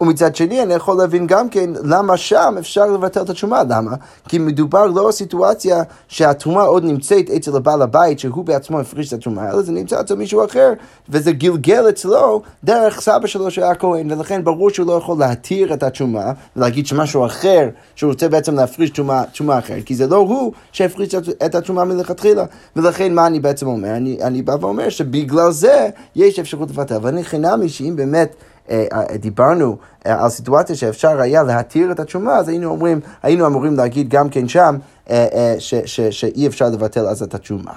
ומצד 0.02 0.36
שני 0.36 0.64
אני 0.64 0.74
יכול 0.74 0.98
להבין 0.98 1.28
גם 1.28 1.50
כן 1.50 1.70
למה 1.84 2.18
שם 2.18 2.56
אפשר 2.60 2.86
לבטל 2.86 3.22
את 3.22 3.30
התשומה, 3.30 3.64
למה? 3.70 3.92
כי 4.28 4.38
מדובר 4.38 4.86
לא 4.86 5.06
על 5.06 5.12
סיטואציה 5.12 5.84
שהתרומה 6.08 6.62
עוד 6.62 6.84
נמצאת 6.84 7.30
אצל 7.30 7.56
הבעל 7.56 7.82
הבית 7.82 8.20
שהוא 8.20 8.46
בעצמו 8.46 8.80
הפריש 8.80 9.08
את 9.08 9.14
התרומה, 9.14 9.50
אלא 9.50 9.62
זה 9.62 9.72
נמצא 9.72 10.02
אצל 10.02 10.16
מישהו 10.16 10.46
אחר, 10.46 10.74
וזה 11.10 11.32
גלגל 11.32 11.90
אצלו 11.90 12.42
דרך 12.64 13.02
סבא 13.02 13.28
שלו 13.28 13.52
שהיה 13.52 13.76
כהן, 13.76 14.12
ולכן 14.12 14.44
ברור 14.44 14.70
שהוא 14.70 14.88
לא 14.88 14.94
יכול 14.94 15.18
להתיר 15.20 15.74
את 15.74 15.84
התשומה, 15.84 16.32
ולהגיד 16.56 16.88
שמשהו 16.88 17.26
אחר, 17.26 17.70
שהוא 17.96 18.12
רוצה 18.12 18.30
בעצם 18.30 18.56
להפריש 18.56 18.90
תשומה, 18.90 19.24
אחרת, 19.60 19.84
כי 19.84 19.96
זה 19.96 20.08
לא 20.08 20.16
הוא 20.16 20.52
שהפריש 20.72 21.16
את 21.46 21.56
התשומה 21.56 21.84
מלכתחילה, 21.84 22.46
ולכן 22.76 23.14
מה 23.14 23.28
אני 23.28 23.40
בעצם 23.40 23.68
אומר? 23.68 23.90
אני, 23.90 24.18
אני 24.22 24.42
בא 24.42 24.56
ואומר 24.62 24.90
שבגלל 24.90 25.52
זה 25.52 25.90
יש 26.16 26.40
אפשרות 26.40 26.70
לבטל, 26.70 26.98
ואני 27.02 27.24
חינמי 27.24 27.70
שאם 27.70 27.94
באמת 27.96 28.30
אה, 28.30 28.36
אה, 28.36 28.55
דיברנו 29.20 29.78
אה, 30.06 30.24
על 30.24 30.30
סיטואציה 30.30 30.76
שאפשר 30.76 31.22
היה 31.22 31.44
להתיר 31.44 31.92
את 31.92 32.00
התשומה, 32.00 32.36
אז 32.36 32.48
היינו 32.50 32.70
אומרים, 32.70 33.00
היינו 33.24 33.48
אמורים 33.48 33.76
להגיד 33.76 34.10
גם 34.10 34.30
כן 34.30 34.48
שם 34.48 34.76
שאי 36.12 36.48
אפשר 36.48 36.70
לבטל 36.70 37.08
אז 37.08 37.24
את 37.24 37.34
התשומה. 37.34 37.74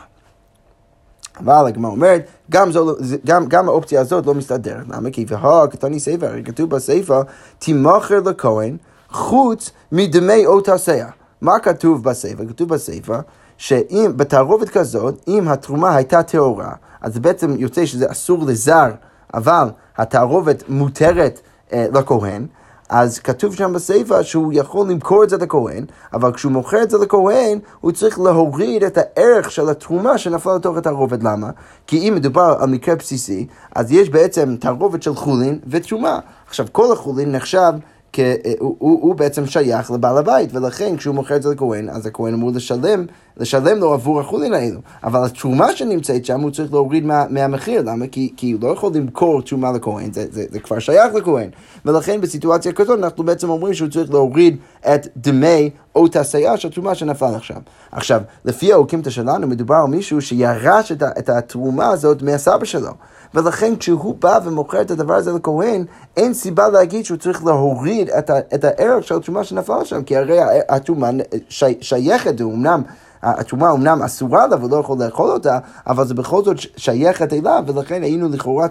אבל 1.41 1.67
הגמרא 1.67 1.91
אומרת, 1.91 2.27
גם, 2.51 2.73
זו, 2.73 2.85
לא, 2.85 2.95
גם, 3.27 3.47
גם 3.47 3.69
האופציה 3.69 4.01
הזאת 4.01 4.27
לא 4.27 4.35
מסתדרת. 4.35 4.89
למה? 4.89 5.11
כי 5.11 5.25
והא 5.29 5.67
קטני 5.67 6.01
ספר, 6.01 6.27
הרי 6.27 6.43
כתוב 6.45 6.71
בספר, 6.71 7.23
תימכר 7.59 8.21
לכהן 8.21 8.77
חוץ 9.09 9.71
מדמי 9.93 10.47
אותה 10.47 10.79
סאה. 10.79 11.09
מה 11.41 11.59
כתוב 11.59 12.05
בספר? 12.05 12.45
כתוב 12.49 12.69
בספר 12.69 13.21
שאם, 13.57 14.13
בתערובת 14.17 14.69
כזאת, 14.69 15.25
אם 15.29 15.49
התרומה 15.49 15.97
הייתה 15.97 16.23
טהורה, 16.23 16.73
אז 17.01 17.19
בעצם 17.19 17.55
יוצא 17.59 17.87
שזה 17.87 18.11
אסור 18.11 18.47
לזר, 18.47 18.91
אבל 19.35 19.69
התערובת 19.97 20.63
מותרת 20.69 21.41
אה, 21.73 21.87
לכהן, 21.93 22.47
אז 22.89 23.19
כתוב 23.19 23.55
שם 23.55 23.73
בסיפא 23.73 24.23
שהוא 24.23 24.53
יכול 24.53 24.91
למכור 24.91 25.25
את 25.25 25.31
זה 25.31 25.37
לכהן, 25.37 25.85
אבל 26.13 26.33
כשהוא 26.33 26.53
מוכר 26.53 26.83
את 26.83 26.91
זה 26.91 26.99
לכהן, 26.99 27.59
הוא 27.81 27.93
צריך 27.93 28.21
להוריד 28.21 28.85
את 28.85 28.99
הערך 28.99 29.51
של 29.51 29.69
התרומה 29.69 30.19
שנפלה 30.19 30.55
לתוך 30.57 30.77
התערובת. 30.77 31.23
למה? 31.23 31.51
כי 31.87 32.09
אם 32.09 32.15
מדובר 32.15 32.57
על 32.61 32.69
מקרה 32.69 32.95
בסיסי, 32.97 33.47
אז 33.75 33.93
יש 33.93 34.11
בעצם 34.11 34.57
תערובת 34.61 35.03
של 35.03 35.15
חולין 35.15 35.59
ותרומה. 35.67 36.19
עכשיו, 36.47 36.67
כל 36.73 36.93
החולין 36.93 37.33
נחשב 37.33 37.73
אה, 38.19 38.35
הוא, 38.59 38.77
הוא, 38.79 39.03
הוא 39.03 39.15
בעצם 39.15 39.47
שייך 39.47 39.91
לבעל 39.91 40.19
הבית, 40.19 40.55
ולכן 40.55 40.97
כשהוא 40.97 41.15
מוכר 41.15 41.37
את 41.37 41.43
זה 41.43 41.51
לכהן, 41.51 41.89
אז 41.89 42.07
הכהן 42.07 42.35
אמור 42.35 42.51
לשלם, 42.55 43.07
לשלם 43.37 43.79
לו 43.79 43.93
עבור 43.93 44.21
החולין 44.21 44.55
האלו. 44.55 44.81
אבל 45.05 45.25
התרומה 45.25 45.77
שנמצאת 45.77 46.25
שם 46.25 46.41
הוא 46.41 46.51
צריך 46.51 46.73
להוריד 46.73 47.05
מה, 47.05 47.25
מהמחיר, 47.31 47.83
למה? 47.87 48.07
כי, 48.07 48.33
כי 48.37 48.53
הוא 48.53 48.63
לא 48.63 48.69
יכול 48.69 48.93
למכור 48.95 49.43
תרומה 49.43 49.73
לכהן, 49.73 50.13
זה, 50.13 50.27
זה, 50.31 50.45
זה 50.51 50.59
כבר 50.61 50.79
שייך 50.79 51.15
לכהן. 51.15 51.51
ולכן 51.85 52.21
בסיטואציה 52.21 52.73
כזאת 52.73 52.99
אנחנו 52.99 53.25
בעצם 53.25 53.51
אומרים 53.51 53.75
שהוא 53.75 53.89
צריך 53.89 54.11
להוריד 54.11 54.57
את 54.81 55.07
דמי 55.17 55.71
אותה 55.99 56.23
סייעה 56.23 56.57
של 56.57 56.71
תרומה 56.71 56.95
שנפלה 56.95 57.37
עכשיו. 57.37 57.57
עכשיו, 57.93 58.21
לפי 58.45 58.73
האוקימתא 58.73 59.11
שלנו, 59.11 59.47
מדובר 59.47 59.75
על 59.75 59.87
מישהו 59.87 60.23
שירש 60.23 60.93
את, 60.93 61.03
את 61.03 61.29
התרומה 61.29 61.89
הזאת 61.89 62.23
מהסבא 62.23 62.65
שלו. 62.65 62.93
ולכן 63.35 63.77
כשהוא 63.77 64.15
בא 64.15 64.39
ומוכר 64.45 64.81
את 64.81 64.91
הדבר 64.91 65.15
הזה 65.15 65.33
לכהן, 65.33 65.85
אין 66.17 66.35
סיבה 66.35 66.69
להגיד 66.69 67.05
שהוא 67.05 67.19
צריך 67.19 67.45
להוריד 67.45 68.11
את, 68.11 68.31
ה, 68.31 68.39
את 68.55 68.65
הערך 68.65 69.05
של 69.05 69.17
התרומה 69.17 69.45
שנפלה 69.45 69.85
שם, 69.85 70.03
כי 70.03 70.17
הרי 70.17 70.39
התרומה 70.69 71.11
שי, 71.49 71.75
שייכת, 71.81 72.41
הוא 72.41 72.55
אמנם... 72.55 72.83
התרומה 73.23 73.73
אמנם 73.73 74.03
אסורה 74.03 74.47
לה 74.47 74.65
ולא 74.65 74.77
יכול 74.77 74.99
לאכול 75.05 75.31
אותה, 75.31 75.59
אבל 75.87 76.07
זה 76.07 76.15
בכל 76.15 76.45
זאת 76.45 76.57
שייכת 76.77 77.33
אליו, 77.33 77.65
ולכן 77.67 78.03
היינו 78.03 78.29
לכאורה 78.29 78.67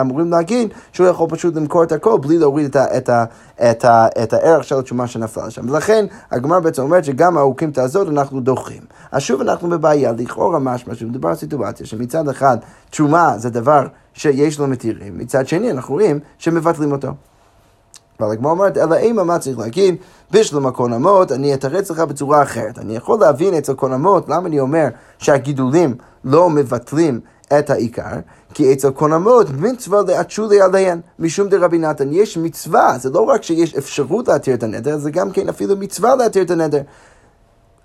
אמורים 0.00 0.30
להגיד 0.30 0.68
שהוא 0.92 1.06
יכול 1.06 1.28
פשוט 1.30 1.56
למכור 1.56 1.82
את 1.82 1.92
הכל 1.92 2.18
בלי 2.22 2.38
להוריד 2.38 2.66
את, 2.66 2.76
ה, 2.76 2.96
את, 2.96 3.08
ה, 3.08 3.24
את, 3.70 3.84
ה, 3.84 4.06
את 4.22 4.32
הערך 4.32 4.64
של 4.64 4.78
התרומה 4.78 5.06
שנפלה 5.06 5.50
שם. 5.50 5.70
ולכן 5.70 6.06
הגמר 6.30 6.60
בעצם 6.60 6.82
אומרת 6.82 7.04
שגם 7.04 7.38
האוקימתא 7.38 7.80
הזאת 7.80 8.08
אנחנו 8.08 8.40
דוחים. 8.40 8.82
אז 9.12 9.22
שוב 9.22 9.40
אנחנו 9.40 9.68
בבעיה, 9.68 10.12
לכאורה 10.12 10.58
משמע 10.58 10.94
שמדובר 10.94 11.28
על 11.28 11.34
סיטואציה 11.34 11.86
שמצד 11.86 12.28
אחד 12.28 12.56
תרומה 12.90 13.38
זה 13.38 13.50
דבר 13.50 13.86
שיש 14.14 14.58
לו 14.58 14.66
מתירים, 14.66 15.18
מצד 15.18 15.48
שני 15.48 15.70
אנחנו 15.70 15.94
רואים 15.94 16.20
שמבטלים 16.38 16.92
אותו. 16.92 17.08
אבל 18.20 18.32
הגמרא 18.32 18.50
אומרת, 18.50 18.78
אלא 18.78 18.94
אימה 18.94 19.24
מה 19.24 19.38
צריך 19.38 19.58
להגיד? 19.58 19.96
בשלום 20.30 20.66
הקון 20.66 20.92
אמות, 20.92 21.32
אני 21.32 21.54
אתרץ 21.54 21.90
לך 21.90 22.00
בצורה 22.00 22.42
אחרת. 22.42 22.78
אני 22.78 22.96
יכול 22.96 23.20
להבין 23.20 23.54
אצל 23.54 23.74
קון 23.74 23.92
אמות, 23.92 24.28
למה 24.28 24.48
אני 24.48 24.60
אומר 24.60 24.88
שהגידולים 25.18 25.94
לא 26.24 26.50
מבטלים 26.50 27.20
את 27.58 27.70
העיקר? 27.70 28.16
כי 28.54 28.72
אצל 28.72 28.90
קון 28.90 29.12
אמות 29.12 29.46
מצווה 29.50 30.02
לאצ'ולי 30.06 30.60
עליהן, 30.60 31.00
משום 31.18 31.48
דרבי 31.48 31.78
נתן. 31.78 32.12
יש 32.12 32.36
מצווה, 32.36 32.98
זה 32.98 33.10
לא 33.10 33.20
רק 33.20 33.42
שיש 33.42 33.74
אפשרות 33.74 34.28
להתיר 34.28 34.54
את 34.54 34.62
הנדר, 34.62 34.98
זה 34.98 35.10
גם 35.10 35.30
כן 35.30 35.48
אפילו 35.48 35.76
מצווה 35.76 36.14
להתיר 36.14 36.42
את 36.42 36.50
הנדר. 36.50 36.80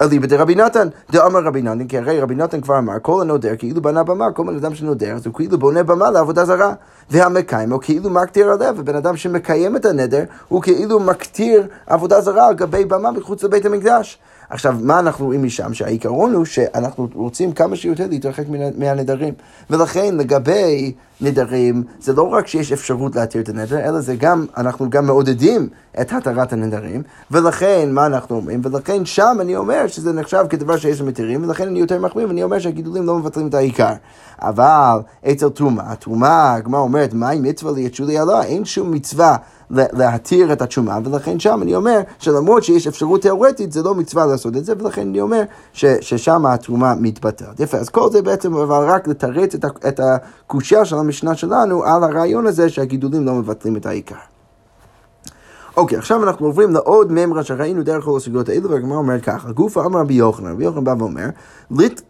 אליבא 0.02 0.28
דרבי 0.28 0.56
נתן, 0.56 0.88
דאמר 1.12 1.40
רבי 1.44 1.62
נתן, 1.62 1.88
כי 1.88 1.98
הרי 1.98 2.20
רבי 2.20 2.36
נתן 2.36 2.62
כבר 2.62 2.78
אמר, 2.78 2.94
כל 3.02 3.22
הנודר 3.22 3.56
כאילו 3.56 3.82
בנה 3.82 4.04
במה, 4.04 4.32
כל 4.32 4.44
בן 4.44 4.56
אדם 4.56 4.76
שנודר, 4.76 5.16
אז 5.16 5.26
הוא 5.26 5.34
כאילו 5.34 5.58
בונה 5.58 5.84
במה 5.84 6.12
לעבודה 6.12 6.46
זרה. 6.46 6.74
והמקיים 7.10 7.72
הוא 7.72 7.82
כאילו 7.82 8.10
מקטיר 8.10 8.52
הלב, 8.52 8.76
ובן 8.80 8.96
אדם 8.96 9.18
שמקיים 9.18 9.76
את 9.76 9.86
הנדר, 9.86 10.24
הוא 10.48 10.62
כאילו 10.62 11.00
מקטיר 11.00 11.68
עבודה 11.88 12.22
זרה 12.22 12.48
על 12.48 12.54
גבי 12.54 12.86
במה 12.86 13.12
מחוץ 13.12 13.44
לבית 13.44 13.66
המקדש. 13.66 14.20
עכשיו, 14.50 14.76
מה 14.82 15.00
אנחנו 15.00 15.26
רואים 15.26 15.44
משם? 15.44 15.74
שהעיקרון 15.74 16.34
הוא 16.34 16.46
שאנחנו 16.46 17.08
רוצים 17.14 17.52
כמה 17.52 17.76
שיותר 17.76 18.08
להתרחק 18.10 18.44
מהנדרים. 18.78 19.34
ולכן 19.70 20.16
לגבי 20.18 20.94
נדרים, 21.22 21.84
זה 22.00 22.14
לא 22.14 22.24
רק 22.24 22.48
שיש 22.48 22.72
אפשרות 22.72 23.16
להתיר 23.16 23.42
את 23.42 23.50
הנדר, 23.50 23.80
אלא 23.80 24.02
זה 24.02 24.16
גם, 24.16 24.46
אנחנו 24.58 24.90
גם 24.90 25.06
מעודדים 25.06 25.70
את 26.02 26.14
התרת 26.14 26.54
הנדרים, 26.54 27.04
ולכן, 27.32 27.90
מה 27.92 28.06
אנחנו 28.06 28.36
אומרים? 28.36 28.62
ולכן 28.64 29.06
שם 29.06 29.38
אני 29.42 29.56
אומר 29.56 29.88
שזה 29.88 30.14
נחשב 30.14 30.46
כדבר 30.50 30.78
שיש 30.78 31.02
למתירים, 31.02 31.44
ולכן 31.44 31.68
אני 31.68 31.80
יותר 31.80 32.00
מחמיר, 32.00 32.28
ואני 32.28 32.44
אומר 32.44 32.60
שהגידולים 32.60 33.06
לא 33.06 33.18
מבטלים 33.18 33.48
את 33.48 33.54
העיקר. 33.54 33.94
אבל 34.42 34.98
אצל 35.32 35.50
תרומה, 35.50 35.84
התרומה, 35.86 36.54
הגמרא 36.54 36.80
אומרת, 36.80 37.14
מהי 37.14 37.40
מצווה 37.40 37.72
ליצ'ולי 37.72 38.18
עלה? 38.18 38.44
אין 38.44 38.66
שום 38.66 38.92
מצווה 38.92 39.36
להתיר 39.74 40.54
את 40.54 40.62
התשומה, 40.62 41.00
ולכן 41.04 41.40
שם 41.40 41.60
אני 41.62 41.76
אומר 41.76 42.02
שלמרות 42.20 42.64
שיש 42.64 42.88
אפשרות 42.88 43.22
תיאורטית, 43.22 43.72
זה 43.72 43.84
לא 43.84 43.96
מצווה 43.96 44.26
לעשות 44.26 44.58
את 44.58 44.66
זה, 44.66 44.74
ולכן 44.80 45.02
אני 45.02 45.22
אומר 45.22 45.42
ש, 45.74 45.86
ששם 45.86 46.46
התרומה 46.46 46.94
מתבטלת. 47.00 47.60
יפה, 47.60 47.78
אז 47.78 47.90
כל 47.90 48.12
זה 48.12 48.22
בעצם 48.22 48.54
אבל 48.54 48.86
רק 48.90 49.08
לתרץ 49.08 49.56
את, 49.56 49.66
את 49.88 50.00
הקושייה 50.00 50.86
של 50.86 50.96
המשנה 50.96 51.36
שלנו 51.36 51.84
על 51.84 52.04
הרעיון 52.04 52.48
הזה 52.48 52.70
שהגידולים 52.70 53.26
לא 53.26 53.34
מבטלים 53.34 53.76
את 53.76 53.86
העיקר. 53.86 54.16
אוקיי, 55.78 55.98
עכשיו 55.98 56.24
אנחנו 56.24 56.46
עוברים 56.46 56.74
לעוד 56.74 57.12
ממרה 57.12 57.44
שראינו 57.44 57.84
דרך 57.84 58.04
כל 58.04 58.18
הסוגיות 58.18 58.50
האלו, 58.50 58.70
והגמרא 58.70 58.98
אומרת 58.98 59.24
ככה, 59.24 59.52
גופה 59.52 59.86
אמר 59.86 60.00
רבי 60.00 60.14
יוחנן, 60.14 60.52
רבי 60.52 60.64
יוחנן 60.64 60.84
בא 60.84 60.96
ואומר, 61.00 61.30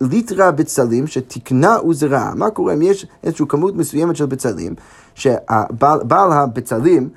ליטרה 0.02 0.52
בצלים 0.52 1.08
שתקנה 1.08 1.78
וזרעה. 1.90 2.36
מה 2.36 2.50
קורה 2.50 2.74
אם 2.74 2.82
יש 2.82 3.06
איזושהי 3.24 3.46
כמות 3.50 3.76
מסוימת 3.76 4.16
של 4.16 4.26
בצלים, 4.26 4.76
שבעל 5.16 6.32
הבצלים 6.32 7.10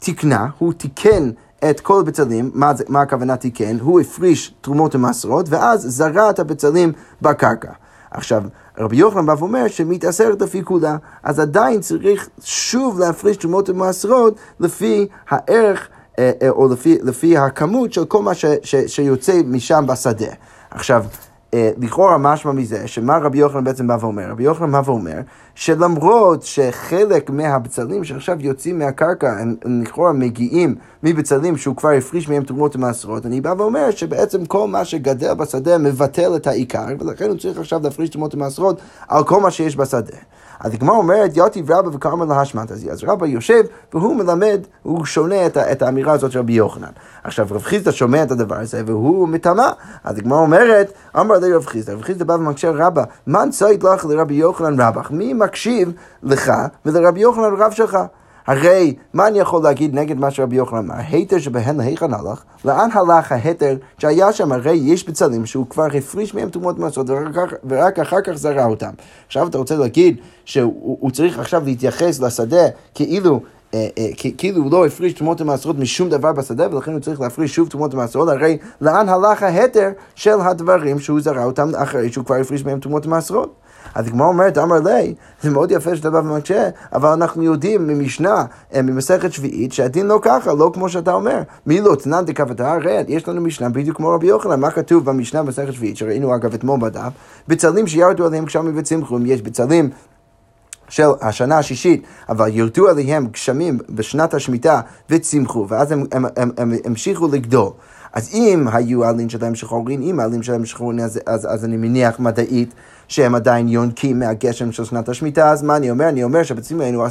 תיקנה, 0.00 0.46
הוא 0.58 0.72
תיקן 0.72 1.30
את 1.70 1.80
כל 1.80 2.00
הבצלים, 2.00 2.50
מה, 2.54 2.72
מה 2.88 3.00
הכוונה 3.00 3.36
תיקן? 3.36 3.78
הוא 3.80 4.00
הפריש 4.00 4.54
תרומות 4.60 4.94
ומעשרות, 4.94 5.48
ואז 5.48 5.82
זרע 5.82 6.30
את 6.30 6.38
הבצלים 6.38 6.92
בקרקע. 7.22 7.72
עכשיו, 8.10 8.42
רבי 8.78 8.96
יוחנן 8.96 9.26
בא 9.26 9.34
ואומר 9.38 9.68
שמתעשרת 9.68 10.42
לפי 10.42 10.64
כולה, 10.64 10.96
אז 11.22 11.40
עדיין 11.40 11.80
צריך 11.80 12.28
שוב 12.44 12.98
להפריש 12.98 13.36
תרומות 13.36 13.70
ומעשרות 13.70 14.36
לפי 14.60 15.06
הערך 15.28 15.88
אה, 16.18 16.30
אה, 16.42 16.50
או 16.50 16.68
לפי, 16.68 16.98
לפי 17.02 17.36
הכמות 17.38 17.92
של 17.92 18.04
כל 18.04 18.22
מה 18.22 18.34
ש, 18.34 18.44
ש, 18.62 18.74
שיוצא 18.76 19.40
משם 19.46 19.84
בשדה. 19.86 20.32
עכשיו, 20.70 21.04
לכאורה 21.78 22.18
משמע 22.18 22.52
מזה, 22.52 22.88
שמה 22.88 23.18
רבי 23.18 23.38
יוחנן 23.38 23.64
בעצם 23.64 23.86
בא 23.86 23.96
ואומר? 24.00 24.30
רבי 24.30 24.42
יוחנן 24.42 24.72
בא 24.72 24.82
ואומר 24.84 25.20
שלמרות 25.54 26.42
שחלק 26.42 27.30
מהבצלים 27.30 28.04
שעכשיו 28.04 28.36
יוצאים 28.40 28.78
מהקרקע, 28.78 29.32
הם 29.40 29.56
לכאורה 29.82 30.12
מגיעים 30.12 30.74
מבצלים 31.02 31.56
שהוא 31.56 31.76
כבר 31.76 31.90
הפריש 31.90 32.28
מהם 32.28 32.42
תרומות 32.42 32.76
ומעשרות, 32.76 33.26
אני 33.26 33.40
בא 33.40 33.54
ואומר 33.58 33.90
שבעצם 33.90 34.46
כל 34.46 34.68
מה 34.68 34.84
שגדל 34.84 35.34
בשדה 35.34 35.78
מבטל 35.78 36.36
את 36.36 36.46
העיקר, 36.46 36.86
ולכן 37.00 37.28
הוא 37.28 37.38
צריך 37.38 37.58
עכשיו 37.58 37.80
להפריש 37.82 38.10
תרומות 38.10 38.34
ומעשרות 38.34 38.80
על 39.08 39.24
כל 39.24 39.40
מה 39.40 39.50
שיש 39.50 39.76
בשדה. 39.76 40.16
אז 40.64 40.74
הגמרא 40.74 40.96
אומרת, 40.96 41.30
יתיב 41.34 41.70
רבא 41.70 41.88
וקרמר 41.92 42.24
להשמט. 42.24 42.72
אז 42.72 43.04
רבא 43.06 43.26
יושב 43.26 43.62
והוא 43.94 44.16
מלמד, 44.16 44.60
הוא 44.82 45.04
שונה 45.04 45.46
את, 45.46 45.56
את 45.56 45.82
האמירה 45.82 46.12
הזאת 46.12 46.32
של 46.32 46.38
רבי 46.38 46.52
יוחנן. 46.52 46.88
עכשיו, 47.24 47.46
רב 47.50 47.62
חיסדא 47.62 47.90
שומע 47.90 48.22
את 48.22 48.30
הדבר 48.30 48.56
הזה 48.56 48.82
והוא 48.86 49.28
מטמא. 49.28 49.68
אז 50.04 50.18
הגמרא 50.18 50.38
אומרת, 50.38 50.92
אמר 51.20 51.38
לי 51.38 51.52
רב 51.52 51.66
חיסדא, 51.66 51.92
רב 51.92 52.02
חיסדא 52.02 52.24
בא 52.24 52.32
ומקשה 52.32 52.70
רבא, 52.74 53.04
מן 53.26 53.48
צייד 53.50 53.82
לך 53.82 54.04
לרבי 54.04 54.34
יוחנן 54.34 54.80
רבך? 54.80 55.10
מי 55.10 55.32
מקשיב 55.32 55.92
לך 56.22 56.52
ולרבי 56.84 57.20
יוחנן 57.20 57.54
רב 57.58 57.70
שלך? 57.70 57.98
הרי 58.46 58.94
מה 59.12 59.28
אני 59.28 59.38
יכול 59.38 59.62
להגיד 59.62 59.94
נגד 59.94 60.18
מה 60.18 60.30
שרבי 60.30 60.56
יוחנן 60.56 60.78
אמר? 60.78 60.94
היתר 61.08 61.38
שבהן 61.38 61.76
להיכן 61.76 62.14
הלך? 62.14 62.42
לאן 62.64 62.88
הלך 62.92 63.32
ההתר 63.32 63.76
שהיה 63.98 64.32
שם? 64.32 64.52
הרי 64.52 64.72
יש 64.72 65.08
בצלים 65.08 65.46
שהוא 65.46 65.66
כבר 65.66 65.86
הפריש 65.98 66.34
מהם 66.34 66.48
תרומות 66.48 66.78
מעשות 66.78 67.06
ורק 67.68 67.98
אחר 67.98 68.20
כך 68.20 68.32
זרע 68.32 68.64
אותם. 68.64 68.90
עכשיו 69.26 69.46
אתה 69.46 69.58
רוצה 69.58 69.76
להגיד 69.76 70.16
שהוא 70.44 71.10
צריך 71.10 71.38
עכשיו 71.38 71.62
להתייחס 71.64 72.20
לשדה 72.20 72.68
כאילו 72.94 73.40
אה, 73.74 73.88
אה, 73.98 74.30
כאילו 74.38 74.62
הוא 74.62 74.72
לא 74.72 74.86
הפריש 74.86 75.12
תרומות 75.12 75.40
ומעשרות 75.40 75.78
משום 75.78 76.08
דבר 76.08 76.32
בשדה, 76.32 76.74
ולכן 76.74 76.92
הוא 76.92 77.00
צריך 77.00 77.20
להפריש 77.20 77.54
שוב 77.54 77.68
תרומות 77.68 77.94
ומעשרות, 77.94 78.28
הרי 78.28 78.58
לאן 78.80 79.08
הלך 79.08 79.42
ההתר 79.42 79.88
של 80.14 80.40
הדברים 80.40 80.98
שהוא 81.00 81.20
זרע 81.20 81.44
אותם 81.44 81.68
אחרי 81.74 82.12
שהוא 82.12 82.24
כבר 82.24 82.34
הפריש 82.34 82.64
מהם 82.64 82.80
תרומות 82.80 83.06
ומעשרות? 83.06 83.54
אז 83.94 84.06
הגמרא 84.06 84.26
אומרת, 84.26 84.58
אמר 84.58 84.80
לי, 84.80 85.14
זה 85.42 85.50
מאוד 85.50 85.70
יפה 85.70 85.96
שאתה 85.96 86.10
בא 86.10 86.18
ומקשה, 86.18 86.68
אבל 86.92 87.08
אנחנו 87.08 87.42
יודעים 87.42 87.86
ממשנה, 87.86 88.44
אה, 88.74 88.82
ממסכת 88.82 89.32
שביעית, 89.32 89.72
שהדין 89.72 90.06
לא 90.06 90.18
ככה, 90.22 90.54
לא 90.54 90.70
כמו 90.74 90.88
שאתה 90.88 91.12
אומר. 91.12 91.42
מי 91.66 91.80
לא 91.80 91.94
תנן 91.94 92.24
דקבתה, 92.24 92.72
הרי 92.72 93.04
יש 93.08 93.28
לנו 93.28 93.40
משנה 93.40 93.68
בדיוק 93.68 93.96
כמו 93.96 94.10
רבי 94.10 94.26
יוחנן, 94.26 94.60
מה 94.60 94.70
כתוב 94.70 95.04
במשנה 95.04 95.42
במסכת 95.42 95.72
שביעית, 95.72 95.96
שראינו 95.96 96.34
אגב 96.34 96.54
אתמול 96.54 96.80
בדף, 96.80 97.10
בצלים 97.48 97.86
שירדו 97.86 98.26
עליהם 98.26 98.44
גשמים 98.44 98.74
וצמחו, 98.76 99.18
יש 99.24 99.42
בצלים 99.42 99.90
של 100.88 101.08
השנה 101.20 101.58
השישית, 101.58 102.02
אבל 102.28 102.48
ירדו 102.52 102.88
עליהם 102.88 103.26
גשמים 103.26 103.78
בשנת 103.90 104.34
השמיטה 104.34 104.80
וצמחו, 105.10 105.66
ואז 105.68 105.92
הם, 105.92 106.04
הם, 106.12 106.24
הם, 106.36 106.50
הם 106.58 106.72
המשיכו 106.84 107.28
לגדול. 107.28 107.70
אז 108.14 108.30
אם 108.34 108.68
היו 108.72 109.04
העלים 109.04 109.28
שלהם 109.30 109.54
שחורים, 109.54 110.02
אם 110.02 110.20
העלים 110.20 110.42
שלהם 110.42 110.64
שחורים, 110.64 111.00
אז, 111.00 111.20
אז, 111.26 111.46
אז 111.50 111.64
אני 111.64 111.76
מניח 111.76 112.18
מדעית 112.18 112.74
שהם 113.08 113.34
עדיין 113.34 113.68
יונקים 113.68 114.18
מהגשם 114.18 114.72
של 114.72 114.84
שנת 114.84 115.08
השמיטה, 115.08 115.50
אז 115.50 115.62
מה 115.62 115.76
אני 115.76 115.90
אומר? 115.90 116.08
אני 116.08 116.24
אומר 116.24 116.42
שהבצלים 116.42 116.80
האלו, 116.80 117.06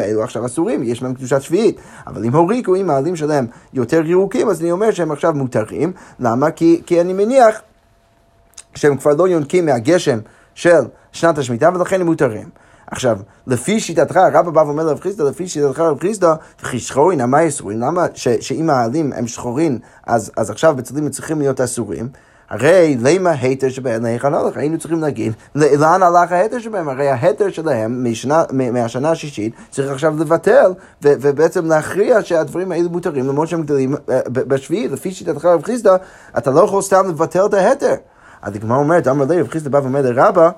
האלו 0.00 0.22
עכשיו 0.22 0.46
אסורים, 0.46 0.82
יש 0.82 1.02
להם 1.02 1.14
קדושת 1.14 1.42
שביעית. 1.42 1.80
אבל 2.06 2.24
אם 2.24 2.34
הוריקו, 2.34 2.76
אם 2.76 2.90
העלים 2.90 3.16
שלהם 3.16 3.46
יותר 3.74 4.06
ירוקים, 4.06 4.48
אז 4.48 4.60
אני 4.60 4.72
אומר 4.72 4.90
שהם 4.90 5.12
עכשיו 5.12 5.32
מותרים. 5.32 5.92
למה? 6.20 6.50
כי, 6.50 6.82
כי 6.86 7.00
אני 7.00 7.12
מניח 7.12 7.60
שהם 8.74 8.96
כבר 8.96 9.14
לא 9.14 9.28
יונקים 9.28 9.66
מהגשם 9.66 10.18
של 10.54 10.80
שנת 11.12 11.38
השמיטה, 11.38 11.70
ולכן 11.74 12.00
הם 12.00 12.06
מותרים. 12.06 12.48
עכשיו, 12.90 13.18
לפי 13.46 13.80
שיטתך, 13.80 14.16
הרב 14.16 14.48
בא 14.48 14.60
ואומר 14.60 14.84
לרב 14.84 15.00
חיסדא, 15.00 15.24
לפי 15.24 15.48
שיטתך 15.48 15.78
רב 15.78 16.00
חיסדא, 16.00 16.34
וכי 16.62 16.78
שחורין, 16.78 17.24
מה 17.24 17.42
יסורים? 17.42 17.80
למה 17.80 18.06
שאם 18.14 18.70
העלים 18.70 19.12
הם 19.12 19.26
שחורים, 19.26 19.78
אז, 20.06 20.30
אז 20.36 20.50
עכשיו 20.50 20.76
בצלים 20.76 21.08
צריכים 21.08 21.38
להיות 21.38 21.60
אסורים? 21.60 22.08
הרי 22.50 22.96
למה 23.00 23.30
היתר 23.30 23.68
שבהם 23.68 24.02
להיכן 24.02 24.34
הלך? 24.34 24.56
היינו 24.56 24.78
צריכים 24.78 25.00
להגיד, 25.00 25.32
לאן 25.54 26.02
הלך 26.02 26.32
ההתר 26.32 26.58
שבהם? 26.58 26.88
הרי 26.88 27.08
ההתר 27.08 27.50
שלהם 27.50 28.10
משנה, 28.10 28.44
מהשנה 28.52 29.10
השישית 29.10 29.54
צריך 29.70 29.90
עכשיו 29.90 30.14
לבטל 30.18 30.72
ו- 31.04 31.12
ובעצם 31.20 31.66
להכריע 31.66 32.22
שהדברים 32.22 32.72
האלה 32.72 32.88
מותרים 32.88 33.28
למרות 33.28 33.48
שהם 33.48 33.62
גדלים 33.62 33.94
אה, 34.10 34.20
בשביעי, 34.28 34.88
לפי 34.88 35.10
שיטתך 35.10 35.44
רב 35.44 35.62
חיסדא, 35.62 35.96
אתה 36.38 36.50
לא 36.50 36.60
יכול 36.60 36.82
סתם 36.82 37.08
לבטל 37.08 37.46
את 37.46 37.54
ההתר. 37.54 37.94
אז 38.42 38.56
הגמרא 38.56 38.78
אומרת, 38.78 39.08
אמר 39.08 39.24
לי, 39.24 39.40
רב 39.40 39.48
חיסדא 39.48 39.70
בא 39.70 39.78
ואומר 39.78 40.02
לרבא, 40.02 40.50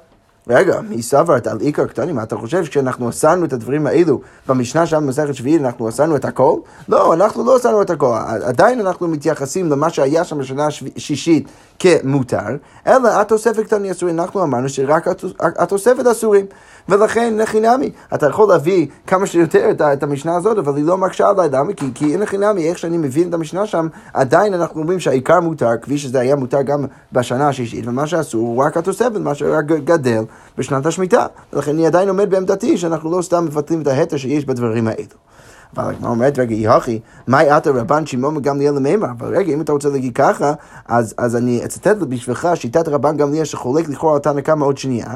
רגע, 0.48 0.80
מי 0.80 1.02
סברת 1.02 1.46
על 1.46 1.60
עיקר 1.60 1.86
קטנים? 1.86 2.20
אתה 2.20 2.36
חושב 2.36 2.64
שכשאנחנו 2.64 3.08
אסרנו 3.10 3.44
את 3.44 3.52
הדברים 3.52 3.86
האלו 3.86 4.20
במשנה 4.48 4.86
שם 4.86 4.96
במסכת 4.96 5.34
שביעית, 5.34 5.62
אנחנו 5.62 5.88
אסרנו 5.88 6.16
את 6.16 6.24
הכל? 6.24 6.56
לא, 6.88 7.14
אנחנו 7.14 7.44
לא 7.44 7.56
אסרנו 7.56 7.82
את 7.82 7.90
הכל. 7.90 8.14
עדיין 8.44 8.80
אנחנו 8.80 9.08
מתייחסים 9.08 9.70
למה 9.70 9.90
שהיה 9.90 10.24
שם 10.24 10.38
בשנה 10.38 10.66
השישית 10.96 11.48
כמותר, 11.78 12.56
אלא 12.86 13.20
התוספת 13.20 13.66
קטנים 13.66 13.90
אסורים. 13.90 14.20
אנחנו 14.20 14.42
אמרנו 14.42 14.68
שרק 14.68 15.08
התוספת 15.40 16.06
אסורים. 16.06 16.46
ולכן 16.88 17.34
לכי 17.36 17.60
נמי, 17.60 17.90
אתה 18.14 18.26
יכול 18.26 18.48
להביא 18.48 18.86
כמה 19.06 19.26
שיותר 19.26 19.70
את, 19.70 19.80
את 19.80 20.02
המשנה 20.02 20.36
הזאת, 20.36 20.58
אבל 20.58 20.76
היא 20.76 20.84
לא 20.84 20.98
מקשה 20.98 21.28
עליי, 21.28 21.48
למה? 21.52 21.72
כי, 21.72 21.86
כי 21.94 22.16
לכי 22.16 22.38
נמי, 22.38 22.68
איך 22.68 22.78
שאני 22.78 22.98
מבין 22.98 23.28
את 23.28 23.34
המשנה 23.34 23.66
שם, 23.66 23.88
עדיין 24.14 24.54
אנחנו 24.54 24.80
אומרים 24.80 25.00
שהעיקר 25.00 25.40
מותר, 25.40 25.70
כפי 25.82 25.98
שזה 25.98 26.20
היה 26.20 26.36
מותר 26.36 26.62
גם 26.62 26.84
בשנה 27.12 27.48
השישית, 27.48 27.86
ומה 27.86 28.06
שאסור 28.06 28.40
הוא 28.40 28.64
רק 28.64 28.76
התוספת, 28.76 29.20
מה 29.20 29.34
שרק 29.34 29.64
גדל 29.64 30.24
בשנת 30.58 30.86
השמיטה. 30.86 31.26
ולכן 31.52 31.70
אני 31.70 31.86
עדיין 31.86 32.08
עומד 32.08 32.30
בעמדתי 32.30 32.78
שאנחנו 32.78 33.10
לא 33.10 33.22
סתם 33.22 33.44
מבטלים 33.44 33.82
את 33.82 33.86
ההתר 33.86 34.16
שיש 34.16 34.44
בדברים 34.44 34.88
האלו. 34.88 35.16
אבל 35.76 35.94
הגמרא 35.94 36.10
אומרת, 36.10 36.38
רגע, 36.38 36.54
יחי, 36.54 37.00
מאי 37.28 37.50
עתה 37.50 37.70
רבן 37.70 38.06
שמעון 38.06 38.40
גמליאל 38.42 38.74
למימר? 38.74 39.06
אבל 39.18 39.36
רגע, 39.36 39.52
אם 39.52 39.60
אתה 39.60 39.72
רוצה 39.72 39.88
להגיד 39.88 40.14
ככה, 40.14 40.52
אז, 40.88 41.14
אז 41.18 41.36
אני 41.36 41.64
אצטט 41.64 41.96
בשבילך 41.96 42.48
שיטת 42.54 42.88
רבן 42.88 43.16
גמליאל 43.16 43.44
שחולק 43.44 43.88
לכאורה 43.88 44.14
על 44.14 44.20
תנא 44.20 44.40
קמא 44.40 44.64
עוד 44.64 44.78
שנייה. 44.78 45.06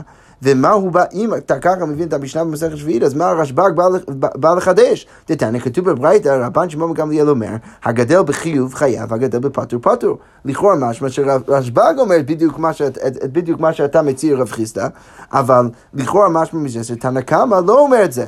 ומה 0.43 0.71
הוא 0.71 0.93
בא, 0.93 1.05
אם 1.13 1.35
אתה 1.35 1.59
ככה 1.59 1.85
מבין 1.85 2.09
את 2.09 2.13
המשנה 2.13 2.45
במסכת 2.45 2.77
שביעית, 2.77 3.03
אז 3.03 3.15
מה 3.15 3.29
הרשב"ג 3.29 3.71
בא, 3.71 4.29
בא 4.35 4.55
לחדש? 4.55 5.07
תתנא, 5.25 5.59
כתוב 5.59 5.91
בברייתא, 5.91 6.29
רבן 6.29 6.71
שמעון 6.71 6.95
גמליאל 6.95 7.29
אומר, 7.29 7.51
הגדל 7.85 8.23
בחיוב 8.23 8.75
חייב, 8.75 9.13
הגדל 9.13 9.39
בפטור 9.39 9.81
פטור. 9.83 10.19
לכאורה 10.45 10.75
משמע 10.75 11.09
שרשב"ג 11.11 11.95
אומר 11.99 12.17
בדיוק 12.27 12.59
מה, 12.59 12.73
שאת, 12.73 12.99
בדיוק 13.33 13.61
מה 13.61 13.73
שאתה 13.73 14.03
מציע 14.03 14.37
רב 14.37 14.51
חיסדא, 14.51 14.89
אבל 15.33 15.69
לכאורה 15.95 16.29
משמע 16.29 16.61
מזה 16.61 16.85
שתנא 16.85 17.21
קמא 17.21 17.57
לא 17.67 17.81
אומר 17.81 18.05
את 18.05 18.13
זה. 18.13 18.25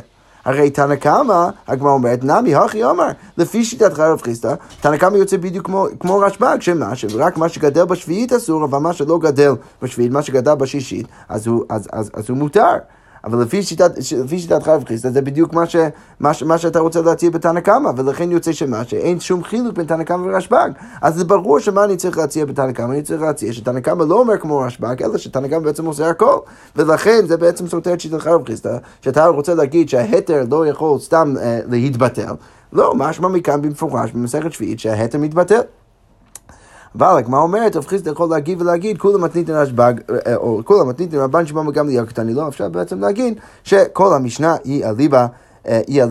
הרי 0.48 0.70
תנא 0.70 0.94
קמא, 0.94 1.48
הגמרא 1.68 1.90
אומרת, 1.90 2.24
נמי 2.24 2.54
הכי 2.54 2.84
אומר, 2.84 3.08
לפי 3.38 3.64
שיטת 3.64 3.92
רב 3.98 4.22
חיסדא, 4.22 4.54
תנא 4.80 4.96
קמא 4.96 5.16
יוצא 5.16 5.36
בדיוק 5.36 5.66
כמו, 5.66 5.86
כמו 6.00 6.18
רשב"ג, 6.18 6.56
שמה, 6.60 6.96
שרק 6.96 7.36
מה 7.36 7.48
שגדל 7.48 7.84
בשביעית 7.84 8.32
אסור, 8.32 8.64
אבל 8.64 8.78
מה 8.78 8.92
שלא 8.92 9.18
גדל 9.18 9.52
בשביעית, 9.82 10.12
מה 10.12 10.22
שגדל 10.22 10.54
בשישית, 10.54 11.06
אז 11.28 11.46
הוא, 11.46 11.64
אז, 11.68 11.88
אז, 11.92 12.10
אז 12.14 12.30
הוא 12.30 12.38
מותר. 12.38 12.76
אבל 13.28 13.42
לפי 13.42 13.62
שיטת, 13.62 13.90
לפי 14.24 14.38
שיטת 14.38 14.62
חייב 14.62 14.84
חיסדא 14.84 15.10
זה 15.10 15.22
בדיוק 15.22 15.52
מה, 15.52 15.66
ש, 15.66 15.76
מה, 16.20 16.34
ש, 16.34 16.42
מה 16.42 16.58
שאתה 16.58 16.78
רוצה 16.78 17.02
להציע 17.02 17.30
בתנא 17.30 17.60
קמא, 17.60 17.90
ולכן 17.96 18.32
יוצא 18.32 18.52
שמה, 18.52 18.84
שאין 18.84 19.20
שום 19.20 19.44
חילוק 19.44 19.76
בין 19.76 19.86
תנא 19.86 20.04
קמא 20.04 20.26
ורשב"ג. 20.26 20.70
אז 21.02 21.14
זה 21.14 21.24
ברור 21.24 21.58
שמה 21.58 21.84
אני 21.84 21.96
צריך 21.96 22.18
להציע 22.18 22.44
בתנא 22.44 22.72
קמא, 22.72 22.92
אני 22.92 23.02
צריך 23.02 23.22
להציע 23.22 23.52
שתנא 23.52 23.80
קמא 23.80 24.02
לא 24.02 24.20
אומר 24.20 24.38
כמו 24.38 24.58
רשב"ג, 24.58 25.02
אלא 25.02 25.18
שתנא 25.18 25.48
קמא 25.48 25.58
בעצם 25.58 25.86
עושה 25.86 26.08
הכל. 26.08 26.38
ולכן 26.76 27.26
זה 27.26 27.36
בעצם 27.36 27.66
סותר 27.66 27.92
את 27.92 28.00
שיטת 28.00 28.20
חייב 28.20 28.46
חיסדא, 28.46 28.78
שאתה 29.00 29.26
רוצה 29.26 29.54
להגיד 29.54 29.88
שההתר 29.88 30.44
לא 30.50 30.66
יכול 30.66 30.98
סתם 30.98 31.34
אה, 31.40 31.60
להתבטל. 31.70 32.32
לא, 32.72 32.94
משמע 32.94 33.28
מכאן 33.28 33.62
במפורש 33.62 34.12
במסכת 34.12 34.52
שביעית 34.52 34.80
שההתר 34.80 35.18
מתבטל. 35.18 35.60
אבל 36.96 37.18
הגמרא 37.18 37.40
אומרת, 37.40 37.76
רב 37.76 37.86
חיסדא 37.86 38.10
יכול 38.10 38.30
להגיד 38.30 38.62
ולהגיד, 38.62 38.98
כולם 38.98 39.24
מתניתן 39.24 39.52
רשב"ג, 39.52 39.94
אה, 40.26 40.36
או 40.36 40.60
כולם 40.64 40.88
מתניתן 40.88 41.16
רבן 41.16 41.46
שמעון 41.46 41.68
וגם 41.68 41.88
קטני, 42.06 42.34
לא 42.34 42.48
אפשר 42.48 42.68
בעצם 42.68 43.00
להגיד 43.00 43.38
שכל 43.64 44.14
המשנה 44.14 44.56
היא 44.64 44.84
אליבא. 44.84 45.26
אה, 45.68 45.80
היא 45.86 46.02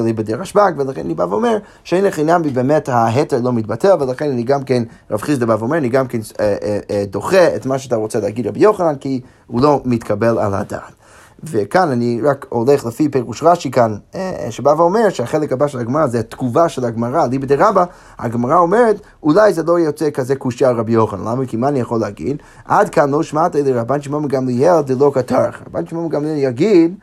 אליבא 0.00 0.22
דרשב"ג, 0.22 0.72
ולכן 0.76 1.00
אני 1.00 1.14
בא 1.14 1.22
ואומר 1.22 1.58
שאין 1.84 2.04
לחינם 2.04 2.42
בי 2.42 2.50
באמת 2.50 2.88
ההתר 2.88 3.40
לא 3.40 3.52
מתבטל, 3.52 3.92
ולכן 4.00 4.30
אני 4.30 4.42
גם 4.42 4.64
כן, 4.64 4.82
רב 5.10 5.20
חיסדא 5.20 5.46
בא 5.46 5.56
ואומר, 5.58 5.78
אני 5.78 5.88
גם 5.88 6.06
כן 6.06 6.18
אה, 6.40 7.04
דוחה 7.10 7.56
את 7.56 7.66
מה 7.66 7.78
שאתה 7.78 7.96
רוצה 7.96 8.20
להגיד 8.20 8.46
רבי 8.46 8.60
יוחנן, 8.60 8.94
כי 9.00 9.20
הוא 9.46 9.62
לא 9.62 9.80
מתקבל 9.84 10.38
על 10.38 10.54
הדעת. 10.54 10.97
וכאן 11.42 11.90
אני 11.90 12.20
רק 12.24 12.46
הולך 12.48 12.86
לפי 12.86 13.08
פירוש 13.08 13.42
רש"י 13.42 13.70
כאן, 13.70 13.96
אה, 14.14 14.46
שבא 14.50 14.70
ואומר 14.70 15.08
שהחלק 15.08 15.52
הבא 15.52 15.66
של 15.66 15.78
הגמרא 15.78 16.06
זה 16.06 16.18
התגובה 16.18 16.68
של 16.68 16.84
הגמרא, 16.84 17.26
ליבא 17.26 17.46
דרבא, 17.46 17.84
הגמרא 18.18 18.58
אומרת, 18.58 19.00
אולי 19.22 19.52
זה 19.52 19.62
לא 19.62 19.78
יוצא 19.78 20.10
כזה 20.10 20.36
קושייה 20.36 20.70
על 20.70 20.76
רבי 20.76 20.92
יוחנן, 20.92 21.24
למה? 21.28 21.46
כי 21.46 21.56
מה 21.56 21.68
אני 21.68 21.80
יכול 21.80 22.00
להגיד? 22.00 22.36
עד 22.64 22.88
כאן 22.88 23.10
לא 23.10 23.22
שמעת 23.22 23.54
לרבן 23.54 24.02
שמעון 24.02 24.28
גמליאל 24.28 24.80
דלא 24.82 25.10
קטרך. 25.14 25.62
רבן 25.66 25.86
שמעון 25.86 26.08
גמליאל 26.08 26.38
יגיד 26.38 26.94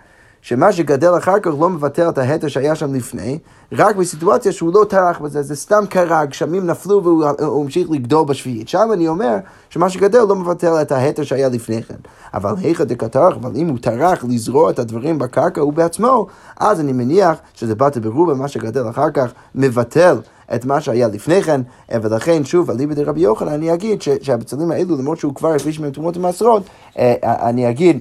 שמה 0.48 0.72
שגדל 0.72 1.18
אחר 1.18 1.40
כך 1.40 1.52
לא 1.60 1.70
מבטל 1.70 2.10
את 2.10 2.18
ההתר 2.18 2.48
שהיה 2.48 2.76
שם 2.76 2.94
לפני, 2.94 3.40
רק 3.72 3.96
בסיטואציה 3.96 4.52
שהוא 4.52 4.74
לא 4.74 4.86
טרח 4.90 5.20
בזה, 5.20 5.42
זה 5.42 5.56
סתם 5.56 5.84
קרה, 5.90 6.26
גשמים 6.26 6.66
נפלו 6.68 7.04
והוא 7.04 7.62
המשיך 7.62 7.88
לגדול 7.92 8.26
בשביעית. 8.26 8.68
שם 8.68 8.90
אני 8.94 9.08
אומר 9.08 9.38
שמה 9.70 9.90
שגדל 9.90 10.20
לא 10.20 10.36
מבטל 10.36 10.82
את 10.82 10.92
ההתר 10.92 11.24
שהיה 11.24 11.50
לפני 11.50 11.84
כן. 11.84 11.96
אבל 12.34 12.54
היכא 12.58 12.84
דקטרח, 12.84 13.36
אבל 13.36 13.52
אם 13.56 13.68
הוא 13.68 13.78
טרח 13.82 14.24
לזרוע 14.30 14.70
את 14.70 14.80
הדברים 14.80 15.20
בקרקע 15.20 15.62
הוא 15.62 15.74
בעצמו, 15.74 16.28
אז 16.60 16.80
אני 16.80 16.94
מניח 16.94 17.38
שזה 17.54 17.76
בא 17.76 17.90
ברובה, 18.02 18.34
מה 18.34 18.48
שגדל 18.48 18.90
אחר 18.90 19.12
כך 19.12 19.32
מבטל 19.56 20.18
את 20.56 20.66
מה 20.66 20.82
שהיה 20.82 21.08
לפני 21.08 21.44
כן, 21.44 21.62
ולכן 22.02 22.44
שוב, 22.44 22.72
אליבא 22.72 22.94
דרבי 22.94 23.22
יוחנן, 23.22 23.54
אני 23.54 23.74
אגיד 23.74 24.02
שהבצלים 24.02 24.72
האלו, 24.72 24.98
למרות 24.98 25.18
שהוא 25.18 25.36
כבר 25.36 25.54
הפריש 25.54 25.80
מהם 25.80 25.92
תרומות 25.92 26.18
ומעשרות, 26.18 26.64
אה, 26.98 27.14
אני 27.24 27.70
אגיד 27.70 28.00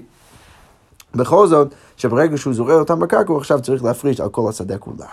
בכל 1.15 1.47
זאת, 1.47 1.75
שברגע 1.97 2.37
שהוא 2.37 2.55
זורע 2.55 2.75
אותם 2.75 3.01
בקרקע, 3.01 3.33
הוא 3.33 3.39
עכשיו 3.39 3.61
צריך 3.61 3.85
להפריש 3.85 4.21
על 4.21 4.29
כל 4.29 4.49
השדה 4.49 4.79
כולה. 4.79 5.07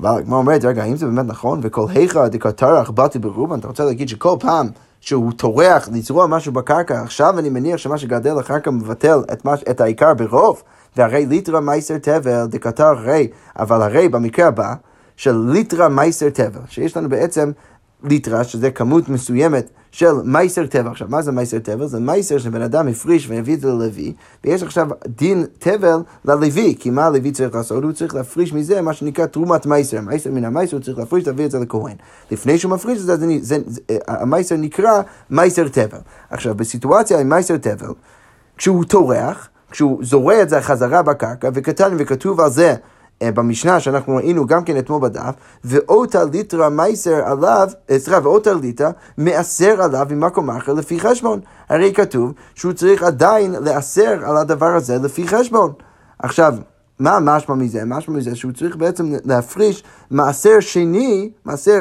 אבל 0.00 0.18
הגמרא 0.18 0.38
אומרת, 0.38 0.64
רגע, 0.64 0.82
האם 0.82 0.96
זה 0.96 1.06
באמת 1.06 1.26
נכון? 1.26 1.60
וכל 1.62 1.86
היכא 1.88 2.28
דקטרח 2.28 2.90
באתי 2.90 3.18
ברובן, 3.18 3.58
אתה 3.58 3.68
רוצה 3.68 3.84
להגיד 3.84 4.08
שכל 4.08 4.36
פעם 4.40 4.68
שהוא 5.00 5.32
טורח 5.32 5.88
לזרוע 5.92 6.26
משהו 6.26 6.52
בקרקע, 6.52 7.02
עכשיו 7.02 7.38
אני 7.38 7.48
מניח 7.50 7.76
שמה 7.76 7.98
שגדל 7.98 8.40
אחר 8.40 8.60
כך 8.60 8.68
מבטל 8.68 9.18
את, 9.32 9.44
מש, 9.44 9.60
את 9.70 9.80
העיקר 9.80 10.14
ברוב, 10.14 10.62
והרי 10.96 11.26
ליטרה 11.26 11.60
מייסר 11.60 11.98
תבל 11.98 12.46
דקטר 12.46 12.86
הרי, 12.86 13.28
אבל 13.58 13.82
הרי 13.82 14.08
במקרה 14.08 14.46
הבא, 14.46 14.74
של 15.16 15.36
ליטרה 15.48 15.88
מייסר 15.88 16.28
תבל, 16.30 16.60
שיש 16.68 16.96
לנו 16.96 17.08
בעצם 17.08 17.50
ליטרה, 18.04 18.44
שזה 18.44 18.70
כמות 18.70 19.08
מסוימת 19.08 19.70
של 19.90 20.12
מייסר 20.24 20.66
טבל. 20.66 20.90
עכשיו, 20.90 21.08
מה 21.10 21.22
זה 21.22 21.32
מייסר 21.32 21.58
טבל? 21.58 21.86
זה 21.86 22.00
מייסר 22.00 22.38
שבן 22.38 22.62
אדם 22.62 22.88
הפריש 22.88 23.30
והביא 23.30 23.54
את 23.54 23.60
זה 23.60 23.68
ללוי, 23.68 24.12
ויש 24.44 24.62
עכשיו 24.62 24.88
דין 25.06 25.44
טבל 25.58 25.98
ללוי, 26.24 26.74
כי 26.78 26.90
מה 26.90 27.06
הלוי 27.06 27.32
צריך 27.32 27.54
לעשות? 27.54 27.84
הוא 27.84 27.92
צריך 27.92 28.14
להפריש 28.14 28.52
מזה 28.52 28.82
מה 28.82 28.92
שנקרא 28.92 29.26
תרומת 29.26 29.66
מייסר. 29.66 30.00
מייסר 30.00 30.30
מן 30.30 30.44
המייסר 30.44 30.76
הוא 30.76 30.84
צריך 30.84 30.98
להפריש, 30.98 31.26
להביא 31.26 31.44
את 31.44 31.50
זה 31.50 31.58
לכהן. 31.58 31.96
לפני 32.30 32.58
שהוא 32.58 32.72
מפריש 32.72 33.00
את 33.00 33.06
זה, 33.06 33.16
זה 33.40 33.58
המייסר 34.08 34.56
נקרא 34.56 35.02
מייסר 35.30 35.68
טבל. 35.68 35.98
עכשיו, 36.30 36.54
בסיטואציה 36.54 37.20
עם 37.20 37.28
מייסר 37.28 37.56
טבל, 37.56 37.92
כשהוא 38.56 38.84
טורח, 38.84 39.48
כשהוא 39.70 40.04
זורע 40.04 40.42
את 40.42 40.48
זה 40.48 40.60
חזרה 40.60 41.02
בקרקע, 41.02 41.50
וכתב 41.54 41.90
וכתוב 41.98 42.40
על 42.40 42.50
זה 42.50 42.68
אה, 42.70 42.76
במשנה 43.24 43.80
שאנחנו 43.80 44.16
ראינו 44.16 44.46
גם 44.46 44.64
כן 44.64 44.78
אתמול 44.78 45.00
בדף, 45.02 45.34
ואותה 45.64 46.24
ליטרה 46.24 46.68
מייסר 46.68 47.24
עליו, 47.24 47.68
אה, 47.90 47.98
סליחה, 47.98 48.20
ואותה 48.22 48.54
ליטרה 48.54 48.90
מעשר 49.18 49.82
עליו 49.82 50.06
ממקום 50.10 50.50
אחר 50.50 50.72
לפי 50.72 51.00
חשבון. 51.00 51.40
הרי 51.68 51.92
כתוב 51.94 52.32
שהוא 52.54 52.72
צריך 52.72 53.02
עדיין 53.02 53.54
לאסר 53.54 54.24
על 54.24 54.36
הדבר 54.36 54.74
הזה 54.74 54.98
לפי 54.98 55.28
חשבון. 55.28 55.72
עכשיו, 56.18 56.54
מה 56.98 57.18
משמע 57.20 57.54
מזה? 57.54 57.84
משמע 57.84 58.16
מזה 58.16 58.36
שהוא 58.36 58.52
צריך 58.52 58.76
בעצם 58.76 59.12
להפריש 59.24 59.84
מעשר 60.10 60.60
שני, 60.60 61.30
מעשר 61.44 61.78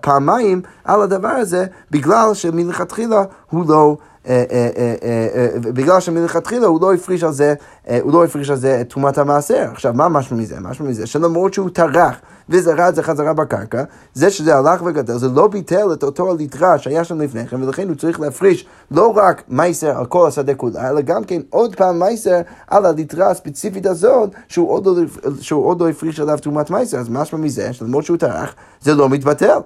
פעמיים 0.00 0.62
על 0.84 1.02
הדבר 1.02 1.28
הזה, 1.28 1.66
בגלל 1.90 2.34
שמלכתחילה 2.34 3.24
הוא 3.50 3.64
לא... 3.68 3.96
אה, 4.28 4.44
אה, 4.50 4.94
אה, 5.02 5.48
בגלל 5.60 6.00
שמלכתחילה 6.00 6.66
הוא 6.66 6.80
לא 6.80 6.94
הפריש 6.94 7.24
על 7.24 7.32
זה, 7.32 7.54
הוא 8.02 8.12
לא 8.12 8.24
הפריש 8.24 8.50
על 8.50 8.56
זה 8.56 8.80
את 8.80 8.90
תרומת 8.90 9.18
המעשר. 9.18 9.66
עכשיו, 9.72 9.92
מה 9.94 10.08
משהו 10.08 10.36
מזה? 10.36 10.60
משהו 10.60 10.84
מזה 10.84 11.06
שלמרות 11.06 11.54
שהוא 11.54 11.70
טרח 11.70 12.20
וזרע 12.48 12.88
את 12.88 12.94
זה 12.94 13.02
חזרה 13.02 13.32
בקרקע, 13.32 13.84
זה 14.14 14.30
שזה 14.30 14.56
הלך 14.56 14.82
וגדל, 14.86 15.16
זה 15.16 15.28
לא 15.28 15.48
ביטל 15.48 15.92
את 15.92 16.02
אותו 16.02 16.30
הליטרה 16.30 16.78
שהיה 16.78 17.04
שם 17.04 17.20
לפני 17.20 17.46
כן, 17.46 17.62
ולכן 17.62 17.88
הוא 17.88 17.96
צריך 17.96 18.20
להפריש 18.20 18.66
לא 18.90 19.12
רק 19.16 19.42
מייסר 19.48 19.98
על 19.98 20.06
כל 20.06 20.28
השדה 20.28 20.54
כולה, 20.54 20.90
אלא 20.90 21.00
גם 21.00 21.24
כן 21.24 21.40
עוד 21.50 21.76
פעם 21.76 21.98
מייסר 21.98 22.40
על 22.68 22.86
הליטרה 22.86 23.30
הספציפית 23.30 23.86
הזאת, 23.86 24.30
שהוא 24.48 24.70
עוד 24.70 24.86
לא, 24.86 25.74
לא 25.78 25.88
הפריש 25.88 26.20
עליו 26.20 26.38
תרומת 26.38 26.70
מייסר. 26.70 26.98
אז 26.98 27.08
משהו 27.08 27.38
מזה, 27.38 27.72
שלמרות 27.72 28.04
שהוא 28.04 28.16
טרח, 28.16 28.54
זה 28.80 28.94
לא 28.94 29.08
מתבטל. 29.08 29.58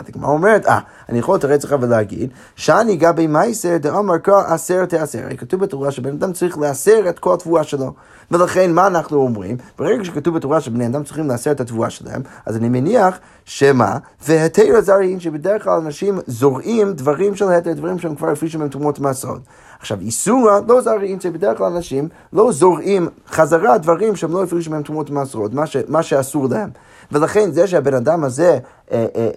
אז 0.00 0.06
הגמרא 0.08 0.30
אומרת, 0.30 0.66
אה, 0.66 0.78
אני 1.08 1.18
יכול 1.18 1.36
לתרץ 1.36 1.64
לך 1.64 1.76
ולהגיד, 1.80 2.30
שאני 2.56 2.96
גבי 2.96 3.26
מייסר 3.26 3.76
דאמר 3.76 4.18
קרא 4.18 4.42
עשר 4.46 4.84
תעשר. 4.84 5.20
כתוב 5.36 5.60
בתורה 5.60 5.90
שבן 5.90 6.10
אדם 6.10 6.32
צריך 6.32 6.58
לעשר 6.58 7.04
את 7.08 7.18
כל 7.18 7.34
התבואה 7.34 7.64
שלו. 7.64 7.92
ולכן 8.30 8.72
מה 8.72 8.86
אנחנו 8.86 9.18
אומרים? 9.18 9.56
ברגע 9.78 10.04
שכתוב 10.04 10.36
בתורה 10.36 10.60
שבני 10.60 10.86
אדם 10.86 11.04
צריכים 11.04 11.28
לעשר 11.28 11.50
את 11.50 11.60
התבואה 11.60 11.90
שלהם, 11.90 12.22
אז 12.46 12.56
אני 12.56 12.68
מניח 12.68 13.18
שמה? 13.44 13.98
והתר 14.26 14.76
הזרעים, 14.76 15.20
שבדרך 15.20 15.64
כלל 15.64 15.72
אנשים 15.72 16.18
זורעים 16.26 16.92
דברים 16.92 17.34
של 17.34 17.48
התר, 17.48 17.72
דברים 17.72 17.98
שהם 17.98 18.14
כבר 18.14 18.30
הפרישו 18.30 18.58
מהם 18.58 18.68
תרומות 18.68 18.98
מעשרות. 18.98 19.40
עכשיו, 19.84 20.00
איסורה 20.00 20.60
לא 20.68 20.80
זרעים, 20.80 21.20
זה 21.20 21.30
בדרך 21.30 21.58
כלל 21.58 21.72
אנשים 21.72 22.08
לא 22.32 22.52
זורעים 22.52 23.08
חזרה 23.28 23.78
דברים 23.78 24.16
שהם 24.16 24.32
לא 24.32 24.42
הפרישו 24.44 24.70
מהם 24.70 24.82
תרומות 24.82 25.10
ומסורות, 25.10 25.54
מה, 25.54 25.64
מה 25.88 26.02
שאסור 26.02 26.48
להם. 26.50 26.70
ולכן 27.12 27.50
זה 27.52 27.66
שהבן 27.66 27.94
אדם 27.94 28.24
הזה 28.24 28.58
אה, 28.92 29.06
אה, 29.16 29.28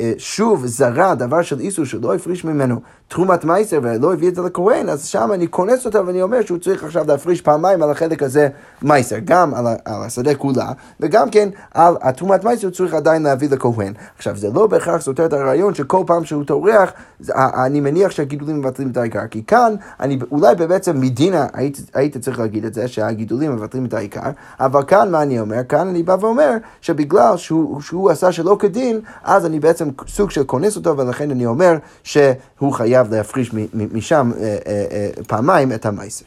אה, 0.00 0.12
שוב 0.18 0.66
זרע 0.66 1.14
דבר 1.14 1.42
של 1.42 1.60
איסור 1.60 1.84
שלא 1.84 2.14
הפריש 2.14 2.44
ממנו 2.44 2.80
תרומת 3.08 3.44
מייסר 3.44 3.80
ולא 3.82 4.12
הביא 4.12 4.28
את 4.28 4.34
זה 4.34 4.42
לכהן, 4.42 4.88
אז 4.88 5.06
שם 5.06 5.30
אני 5.34 5.50
כונס 5.50 5.86
אותו 5.86 6.06
ואני 6.06 6.22
אומר 6.22 6.42
שהוא 6.42 6.58
צריך 6.58 6.84
עכשיו 6.84 7.04
להפריש 7.08 7.40
פעמיים 7.40 7.82
על 7.82 7.90
החלק 7.90 8.22
הזה 8.22 8.48
מייסר, 8.82 9.16
גם 9.24 9.54
על, 9.54 9.66
על 9.66 10.02
השדה 10.02 10.34
כולה, 10.34 10.72
וגם 11.00 11.30
כן 11.30 11.48
על 11.74 11.96
התרומת 12.00 12.44
מייסר 12.44 12.66
הוא 12.66 12.74
צריך 12.74 12.94
עדיין 12.94 13.22
להביא 13.22 13.48
לכהן. 13.50 13.92
עכשיו, 14.16 14.36
זה 14.36 14.48
לא 14.54 14.66
בהכרח 14.66 15.00
סותר 15.00 15.26
את 15.26 15.32
הרעיון 15.32 15.74
שכל 15.74 16.04
פעם 16.06 16.24
שהוא 16.24 16.44
טורח, 16.44 16.92
אני 17.36 17.80
מניח 17.80 18.10
שהגידולים 18.10 18.58
מבטלים 18.58 18.90
את 18.90 18.96
העיקר, 18.96 19.26
כי 19.30 19.42
כאן, 19.46 19.74
אני 20.00 20.18
אולי 20.30 20.54
בעצם 20.54 21.00
מדינה 21.00 21.46
הייתי, 21.52 21.82
הייתי 21.94 22.18
צריך 22.18 22.38
להגיד 22.38 22.64
את 22.64 22.74
זה, 22.74 22.88
שהגידולים 22.88 23.52
מבטלים 23.52 23.84
את 23.86 23.94
העיקר, 23.94 24.30
אבל 24.60 24.82
כאן 24.82 25.10
מה 25.10 25.22
אני 25.22 25.40
אומר? 25.40 25.64
כאן 25.68 25.88
אני 25.88 26.02
בא 26.02 26.16
ואומר 26.20 26.50
שבגלל 26.80 27.36
שהוא, 27.36 27.80
שהוא 27.80 28.10
עשה 28.10 28.32
שלא 28.32 28.56
כדין, 28.60 29.00
אז 29.24 29.46
אני 29.46 29.60
בעצם 29.60 29.88
סוג 30.08 30.30
של 30.30 30.44
כונס 30.44 30.76
אותו, 30.76 30.96
ולכן 30.96 31.30
אני 31.30 31.46
אומר 31.46 31.76
שהוא 32.04 32.72
חייב 32.72 33.14
להפריש 33.14 33.50
משם 33.74 34.30
אה, 34.36 34.56
אה, 34.66 34.84
אה, 34.90 35.08
פעמיים 35.26 35.72
את 35.72 35.86
המייסר. 35.86 36.24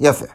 יפה. 0.00 0.26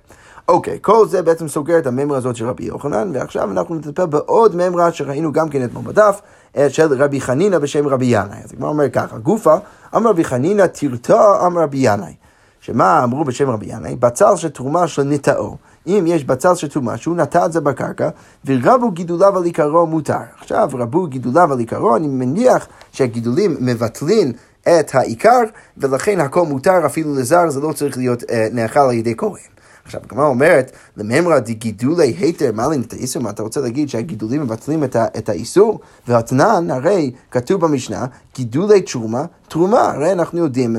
אוקיי, 0.48 0.78
כל 0.82 1.08
זה 1.08 1.22
בעצם 1.22 1.48
סוגר 1.48 1.78
את 1.78 1.88
הממרה 1.88 2.18
הזאת 2.18 2.36
של 2.36 2.48
רבי 2.48 2.64
יוחנן, 2.64 3.12
ועכשיו 3.14 3.52
אנחנו 3.52 3.76
נטפל 3.76 4.06
בעוד 4.06 4.56
ממרה 4.56 4.92
שראינו 4.92 5.32
גם 5.32 5.50
כן 5.50 5.64
אתמול 5.64 5.84
בדף, 5.84 6.22
של 6.70 7.04
רבי 7.04 7.22
חנינא 7.22 7.58
בשם 7.58 7.88
רבי 7.88 8.06
ינאי. 8.06 8.38
אז 8.44 8.54
הגמרא 8.54 8.70
אומר 8.70 8.90
ככה, 8.90 9.18
גופה, 9.18 9.56
אמר 9.96 10.10
רבי 10.10 10.24
חנינא 10.24 10.66
תרתע 10.66 11.46
אמר 11.46 11.62
רבי 11.62 11.78
ינאי. 11.82 12.14
שמה 12.62 13.04
אמרו 13.04 13.24
בשם 13.24 13.50
רבי 13.50 13.66
ינאי? 13.70 13.96
בצל 13.96 14.36
של 14.36 14.50
תרומה 14.50 14.88
של 14.88 15.04
נטעו. 15.04 15.58
אם 15.88 16.04
יש 16.08 16.24
בצל 16.24 16.56
של 16.56 16.68
תרומה 16.68 16.98
שהוא 16.98 17.16
נטע 17.16 17.46
את 17.46 17.52
זה 17.52 17.62
בקרקע, 17.62 18.10
ורבו 18.46 18.92
גידוליו 18.92 19.38
על 19.38 19.44
עיקרו 19.44 19.88
מותר. 19.88 20.18
עכשיו, 20.40 20.70
רבו 20.74 21.08
גידוליו 21.08 21.54
על 21.54 21.60
עיקרו, 21.60 21.96
אני 21.96 22.08
מניח 22.08 22.68
שהגידולים 22.92 23.58
מבטלים 23.60 24.32
את 24.62 24.96
העיקר, 24.96 25.42
ולכן 25.78 26.20
הכל 26.20 26.46
מותר 26.46 26.86
אפילו 26.86 27.16
לזר, 27.16 27.50
זה 27.50 27.60
לא 27.60 27.74
צריך 27.74 27.98
להיות 27.98 28.24
אה, 28.30 28.48
נאכל 28.52 28.80
על 28.80 28.94
ידי 28.94 29.14
כהן. 29.18 29.53
עכשיו, 29.86 30.02
הגמרא 30.06 30.26
אומרת, 30.26 30.72
לממרא 30.98 31.40
דגידולי 31.40 32.16
היתר 32.20 32.52
מעלין 32.54 32.82
את 32.82 32.94
האיסור, 32.94 33.24
מה 33.24 33.30
אתה 33.30 33.44
רוצה 33.44 33.62
להגיד 33.62 33.90
שהגידולים 33.90 34.42
מבטלים 34.42 34.84
את, 34.84 34.96
את 34.96 35.30
האיסור? 35.30 35.80
והתנן, 36.08 36.72
הרי 36.72 37.12
כתוב 37.32 37.62
במשנה, 37.62 38.06
גידולי 38.36 38.82
תרומה, 38.82 39.26
תרומה, 39.48 39.82
הרי 39.82 40.12
אנחנו 40.12 40.40
יודעים 40.40 40.76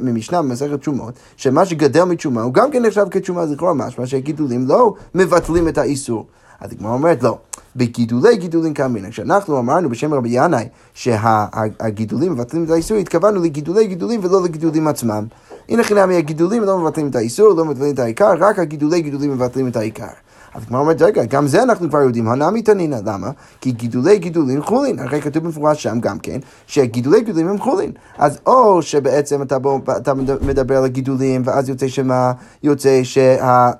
ממשנה 0.00 0.42
במסכת 0.42 0.80
תשומות, 0.80 1.14
שמה 1.36 1.64
שגדל 1.64 2.04
מתשומה 2.04 2.42
הוא 2.42 2.52
גם 2.54 2.70
כן 2.70 2.86
נחשב 2.86 3.06
כתשומה, 3.10 3.44
לכאורה 3.44 3.74
משמע 3.74 4.06
שהגידולים 4.06 4.66
לא 4.66 4.94
מבטלים 5.14 5.68
את 5.68 5.78
האיסור. 5.78 6.26
אז 6.60 6.72
הגמרא 6.72 6.92
אומרת, 6.92 7.22
לא. 7.22 7.38
בגידולי 7.76 8.36
גידולים 8.36 8.74
כאמרינא. 8.74 9.10
כשאנחנו 9.10 9.58
אמרנו 9.58 9.90
בשם 9.90 10.14
רבי 10.14 10.28
ינאי 10.32 10.68
שהגידולים 10.94 12.32
מבטלים 12.32 12.64
את 12.64 12.70
האיסור, 12.70 12.96
התכוונו 12.96 13.42
לגידולי 13.42 13.86
גידולים 13.86 14.20
ולא 14.24 14.42
לגידולים 14.42 14.88
עצמם. 14.88 15.26
הנה 15.68 15.84
חינם 15.84 16.10
הגידולים 16.10 16.62
לא 16.62 16.78
מבטלים 16.78 17.08
את 17.08 17.16
האיסור, 17.16 17.54
לא 17.54 17.64
מבטלים 17.64 17.94
את 17.94 17.98
העיקר, 17.98 18.32
רק 18.38 18.58
הגידולי 18.58 19.00
גידולים 19.00 19.32
מבטלים 19.32 19.68
את 19.68 19.76
העיקר. 19.76 20.06
אז 20.54 20.64
כמו 20.64 20.78
אומרת, 20.78 21.02
רגע, 21.02 21.24
גם 21.24 21.46
זה 21.46 21.62
אנחנו 21.62 21.88
כבר 21.88 21.98
יודעים, 21.98 22.28
הנמי 22.28 22.62
תנינא, 22.62 22.98
למה? 23.06 23.30
כי 23.60 23.72
גידולי 23.72 24.18
גידולים 24.18 24.62
חולין, 24.62 24.98
הרי 24.98 25.20
כתוב 25.20 25.44
במפורש 25.44 25.82
שם 25.82 26.00
גם 26.00 26.18
כן, 26.18 26.38
שגידולי 26.66 27.20
גידולים 27.20 27.48
הם 27.48 27.58
חולין. 27.58 27.92
אז 28.18 28.38
או 28.46 28.82
שבעצם 28.82 29.42
אתה, 29.42 29.58
בוא, 29.58 29.78
אתה 29.96 30.14
מדבר 30.40 30.76
על 30.76 30.84
הגידולים, 30.84 31.42
ואז 31.44 31.68
יוצא 31.68 31.88
שמה, 31.88 32.32
יוצא 32.62 33.00
שה... 33.02 33.70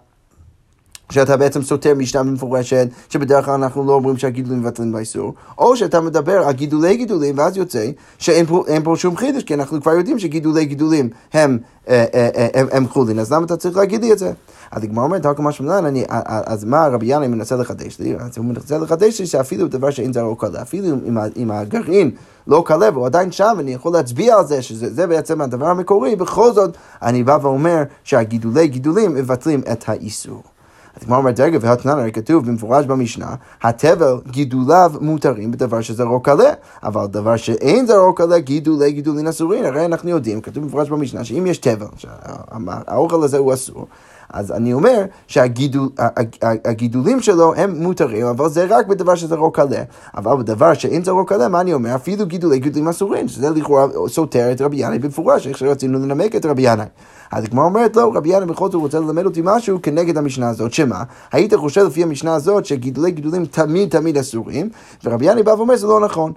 שאתה 1.10 1.36
בעצם 1.36 1.62
סותר 1.62 1.94
משנה 1.94 2.22
מפורשת, 2.22 2.88
שבדרך 3.08 3.44
כלל 3.44 3.54
אנחנו 3.54 3.84
לא 3.84 3.92
אומרים 3.92 4.16
שהגידולים 4.16 4.60
מבטלים 4.60 4.92
באיסור, 4.92 5.34
או 5.58 5.76
שאתה 5.76 6.00
מדבר 6.00 6.42
על 6.42 6.52
גידולי 6.52 6.96
גידולים, 6.96 7.38
ואז 7.38 7.56
יוצא 7.56 7.90
שאין 8.18 8.46
פה, 8.46 8.64
פה 8.84 8.94
שום 8.96 9.16
חידוש, 9.16 9.42
כי 9.42 9.54
אנחנו 9.54 9.82
כבר 9.82 9.92
יודעים 9.92 10.18
שגידולי 10.18 10.64
גידולים 10.64 11.08
הם, 11.32 11.58
אה, 11.88 12.04
אה, 12.14 12.28
אה, 12.36 12.48
הם, 12.54 12.66
הם 12.72 12.88
חולין, 12.88 13.18
אז 13.18 13.32
למה 13.32 13.46
אתה 13.46 13.56
צריך 13.56 13.76
להגיד 13.76 14.04
לי 14.04 14.12
את 14.12 14.18
זה? 14.18 14.32
אז 14.70 14.84
הגמרא 14.84 15.04
אומרת, 15.04 15.26
רק 15.26 15.40
משהו 15.40 15.64
מלן, 15.64 15.94
אז 16.08 16.64
מה 16.64 16.86
רבי 16.86 17.06
ינאי 17.08 17.28
מנסה 17.28 17.56
לחדש 17.56 17.98
לי? 17.98 18.16
אז 18.18 18.38
הוא 18.38 18.44
מנסה 18.44 18.78
לחדש 18.78 19.20
לי 19.20 19.26
שאפילו 19.26 19.68
דבר 19.68 19.90
שאין 19.90 20.12
זרעו 20.12 20.36
קלה, 20.36 20.62
אפילו 20.62 20.96
אם 21.36 21.50
הגרעין 21.50 22.10
לא 22.46 22.62
קלה 22.66 22.90
והוא 22.92 23.06
עדיין 23.06 23.32
שם, 23.32 23.56
אני 23.58 23.74
יכול 23.74 23.92
להצביע 23.92 24.36
על 24.36 24.46
זה, 24.46 24.62
שזה 24.62 25.06
בעצם 25.06 25.40
הדבר 25.40 25.66
המקורי, 25.66 26.16
בכל 26.16 26.52
זאת, 26.52 26.76
אני 27.02 27.24
בא 27.24 27.38
ואומר 27.42 27.82
שהגידולי 28.04 28.68
גידולים 28.68 29.14
מבטלים 29.14 29.60
את 29.72 29.84
האיסור. 29.88 30.53
אז 30.96 31.02
כמו 31.02 31.16
אומרת, 31.16 31.40
רגע, 31.40 31.58
והתנן 31.60 31.98
הרי 31.98 32.12
כתוב 32.12 32.46
במפורש 32.46 32.86
במשנה, 32.86 33.34
התבל 33.62 34.16
גידוליו 34.30 34.92
מותרים 35.00 35.50
בדבר 35.50 35.80
שזרעו 35.80 36.20
קלה, 36.20 36.52
אבל 36.82 37.06
דבר 37.06 37.36
שאין 37.36 37.86
זרעו 37.86 38.14
קלה, 38.14 38.38
גידולי 38.38 38.92
גידולין 38.92 39.26
אסורים, 39.26 39.64
הרי 39.64 39.84
אנחנו 39.84 40.10
יודעים, 40.10 40.40
כתוב 40.40 40.64
במפורש 40.64 40.88
במשנה, 40.88 41.24
שאם 41.24 41.46
יש 41.46 41.58
תבל, 41.58 41.86
שהאוכל 41.96 43.22
הזה 43.22 43.38
הוא 43.38 43.54
אסור, 43.54 43.86
אז 44.34 44.52
אני 44.52 44.72
אומר 44.72 45.04
שהגידולים 45.26 47.20
שלו 47.20 47.54
הם 47.54 47.82
מותרים, 47.82 48.26
אבל 48.26 48.48
זה 48.48 48.66
רק 48.68 48.86
בדבר 48.86 49.14
שזה 49.14 49.34
רוק 49.34 49.56
קלה. 49.56 49.82
אבל 50.16 50.36
בדבר 50.36 50.74
שאין 50.74 51.04
זה 51.04 51.10
רוק 51.10 51.28
קלה, 51.28 51.48
מה 51.48 51.60
אני 51.60 51.74
אומר? 51.74 51.94
אפילו 51.94 52.26
גידולי 52.26 52.58
גידולים 52.58 52.88
אסורים, 52.88 53.28
שזה 53.28 53.50
לכאורה 53.50 53.86
סותר 54.08 54.52
את 54.52 54.60
רבי 54.60 54.76
ינאי 54.76 54.98
במפורש, 54.98 55.46
איך 55.46 55.58
שרצינו 55.58 55.98
לנמק 55.98 56.36
את 56.36 56.46
רבי 56.46 56.62
ינאי. 56.62 56.86
אז 57.32 57.44
הגמרא 57.44 57.64
אומרת 57.64 57.96
לו, 57.96 58.12
רבי 58.12 58.28
ינאי 58.28 58.46
בכל 58.46 58.70
זאת 58.70 58.74
רוצה 58.74 59.00
ללמד 59.00 59.24
אותי 59.24 59.40
משהו 59.44 59.82
כנגד 59.82 60.18
המשנה 60.18 60.48
הזאת, 60.48 60.72
שמה? 60.72 61.02
היית 61.32 61.54
חושב 61.54 61.86
לפי 61.86 62.02
המשנה 62.02 62.34
הזאת 62.34 62.64
שגידולי 62.64 63.10
גידולים 63.10 63.44
תמיד 63.46 63.90
תמיד 63.90 64.18
אסורים, 64.18 64.68
ורבי 65.04 65.26
ינאי 65.26 65.42
בא 65.42 65.50
ואומר 65.50 65.76
זה 65.76 65.86
לא 65.86 66.00
נכון. 66.00 66.32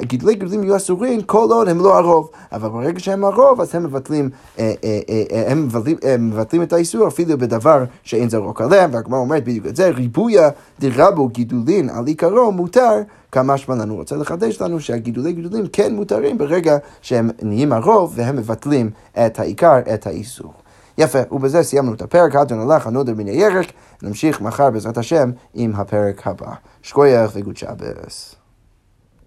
גידולי 0.00 0.34
גידולים 0.34 0.64
יהיו 0.64 0.76
אסורים 0.76 1.22
כל 1.22 1.46
עוד 1.50 1.68
הם 1.68 1.78
לא 1.78 1.98
הרוב, 1.98 2.30
אבל 2.52 2.68
ברגע 2.68 3.00
שהם 3.00 3.24
הרוב 3.24 3.60
אז 3.60 3.74
הם 3.74 3.84
מבטלים, 3.84 4.30
אה, 4.58 4.72
אה, 4.84 5.00
אה, 5.32 5.52
הם 5.52 5.64
מבטלים, 5.64 5.96
מבטלים 6.18 6.62
את 6.62 6.72
האיסור 6.72 7.08
אפילו 7.08 7.29
בדבר 7.36 7.84
שאין 8.02 8.30
זרוק 8.30 8.60
עליהם, 8.60 8.90
והגמרא 8.94 9.18
אומרת 9.18 9.44
בדיוק 9.44 9.66
את 9.66 9.76
זה, 9.76 9.90
ריבויה 9.90 10.48
דרבו 10.80 11.28
גידולין 11.28 11.88
על 11.88 12.06
עיקרו 12.06 12.52
מותר 12.52 13.02
כמה 13.32 13.54
משמע 13.54 13.74
לנו, 13.74 13.96
רוצה 13.96 14.16
לחדש 14.16 14.60
לנו 14.60 14.80
שהגידולי 14.80 15.32
גידולים 15.32 15.66
כן 15.72 15.94
מותרים 15.94 16.38
ברגע 16.38 16.76
שהם 17.02 17.30
נהיים 17.42 17.72
הרוב 17.72 18.12
והם 18.16 18.36
מבטלים 18.36 18.90
את 19.26 19.38
העיקר, 19.38 19.78
את 19.94 20.06
האיסור. 20.06 20.52
יפה, 20.98 21.18
ובזה 21.32 21.62
סיימנו 21.62 21.94
את 21.94 22.02
הפרק, 22.02 22.36
עד 22.36 22.52
הלך 22.52 22.86
הנודר 22.86 23.14
מן 23.14 23.26
הירק, 23.26 23.66
נמשיך 24.02 24.40
מחר 24.40 24.70
בעזרת 24.70 24.98
השם 24.98 25.30
עם 25.54 25.72
הפרק 25.74 26.26
הבא. 26.26 26.52
שכוייך 26.82 27.30
וגוד 27.34 27.56
שבס. 27.56 28.39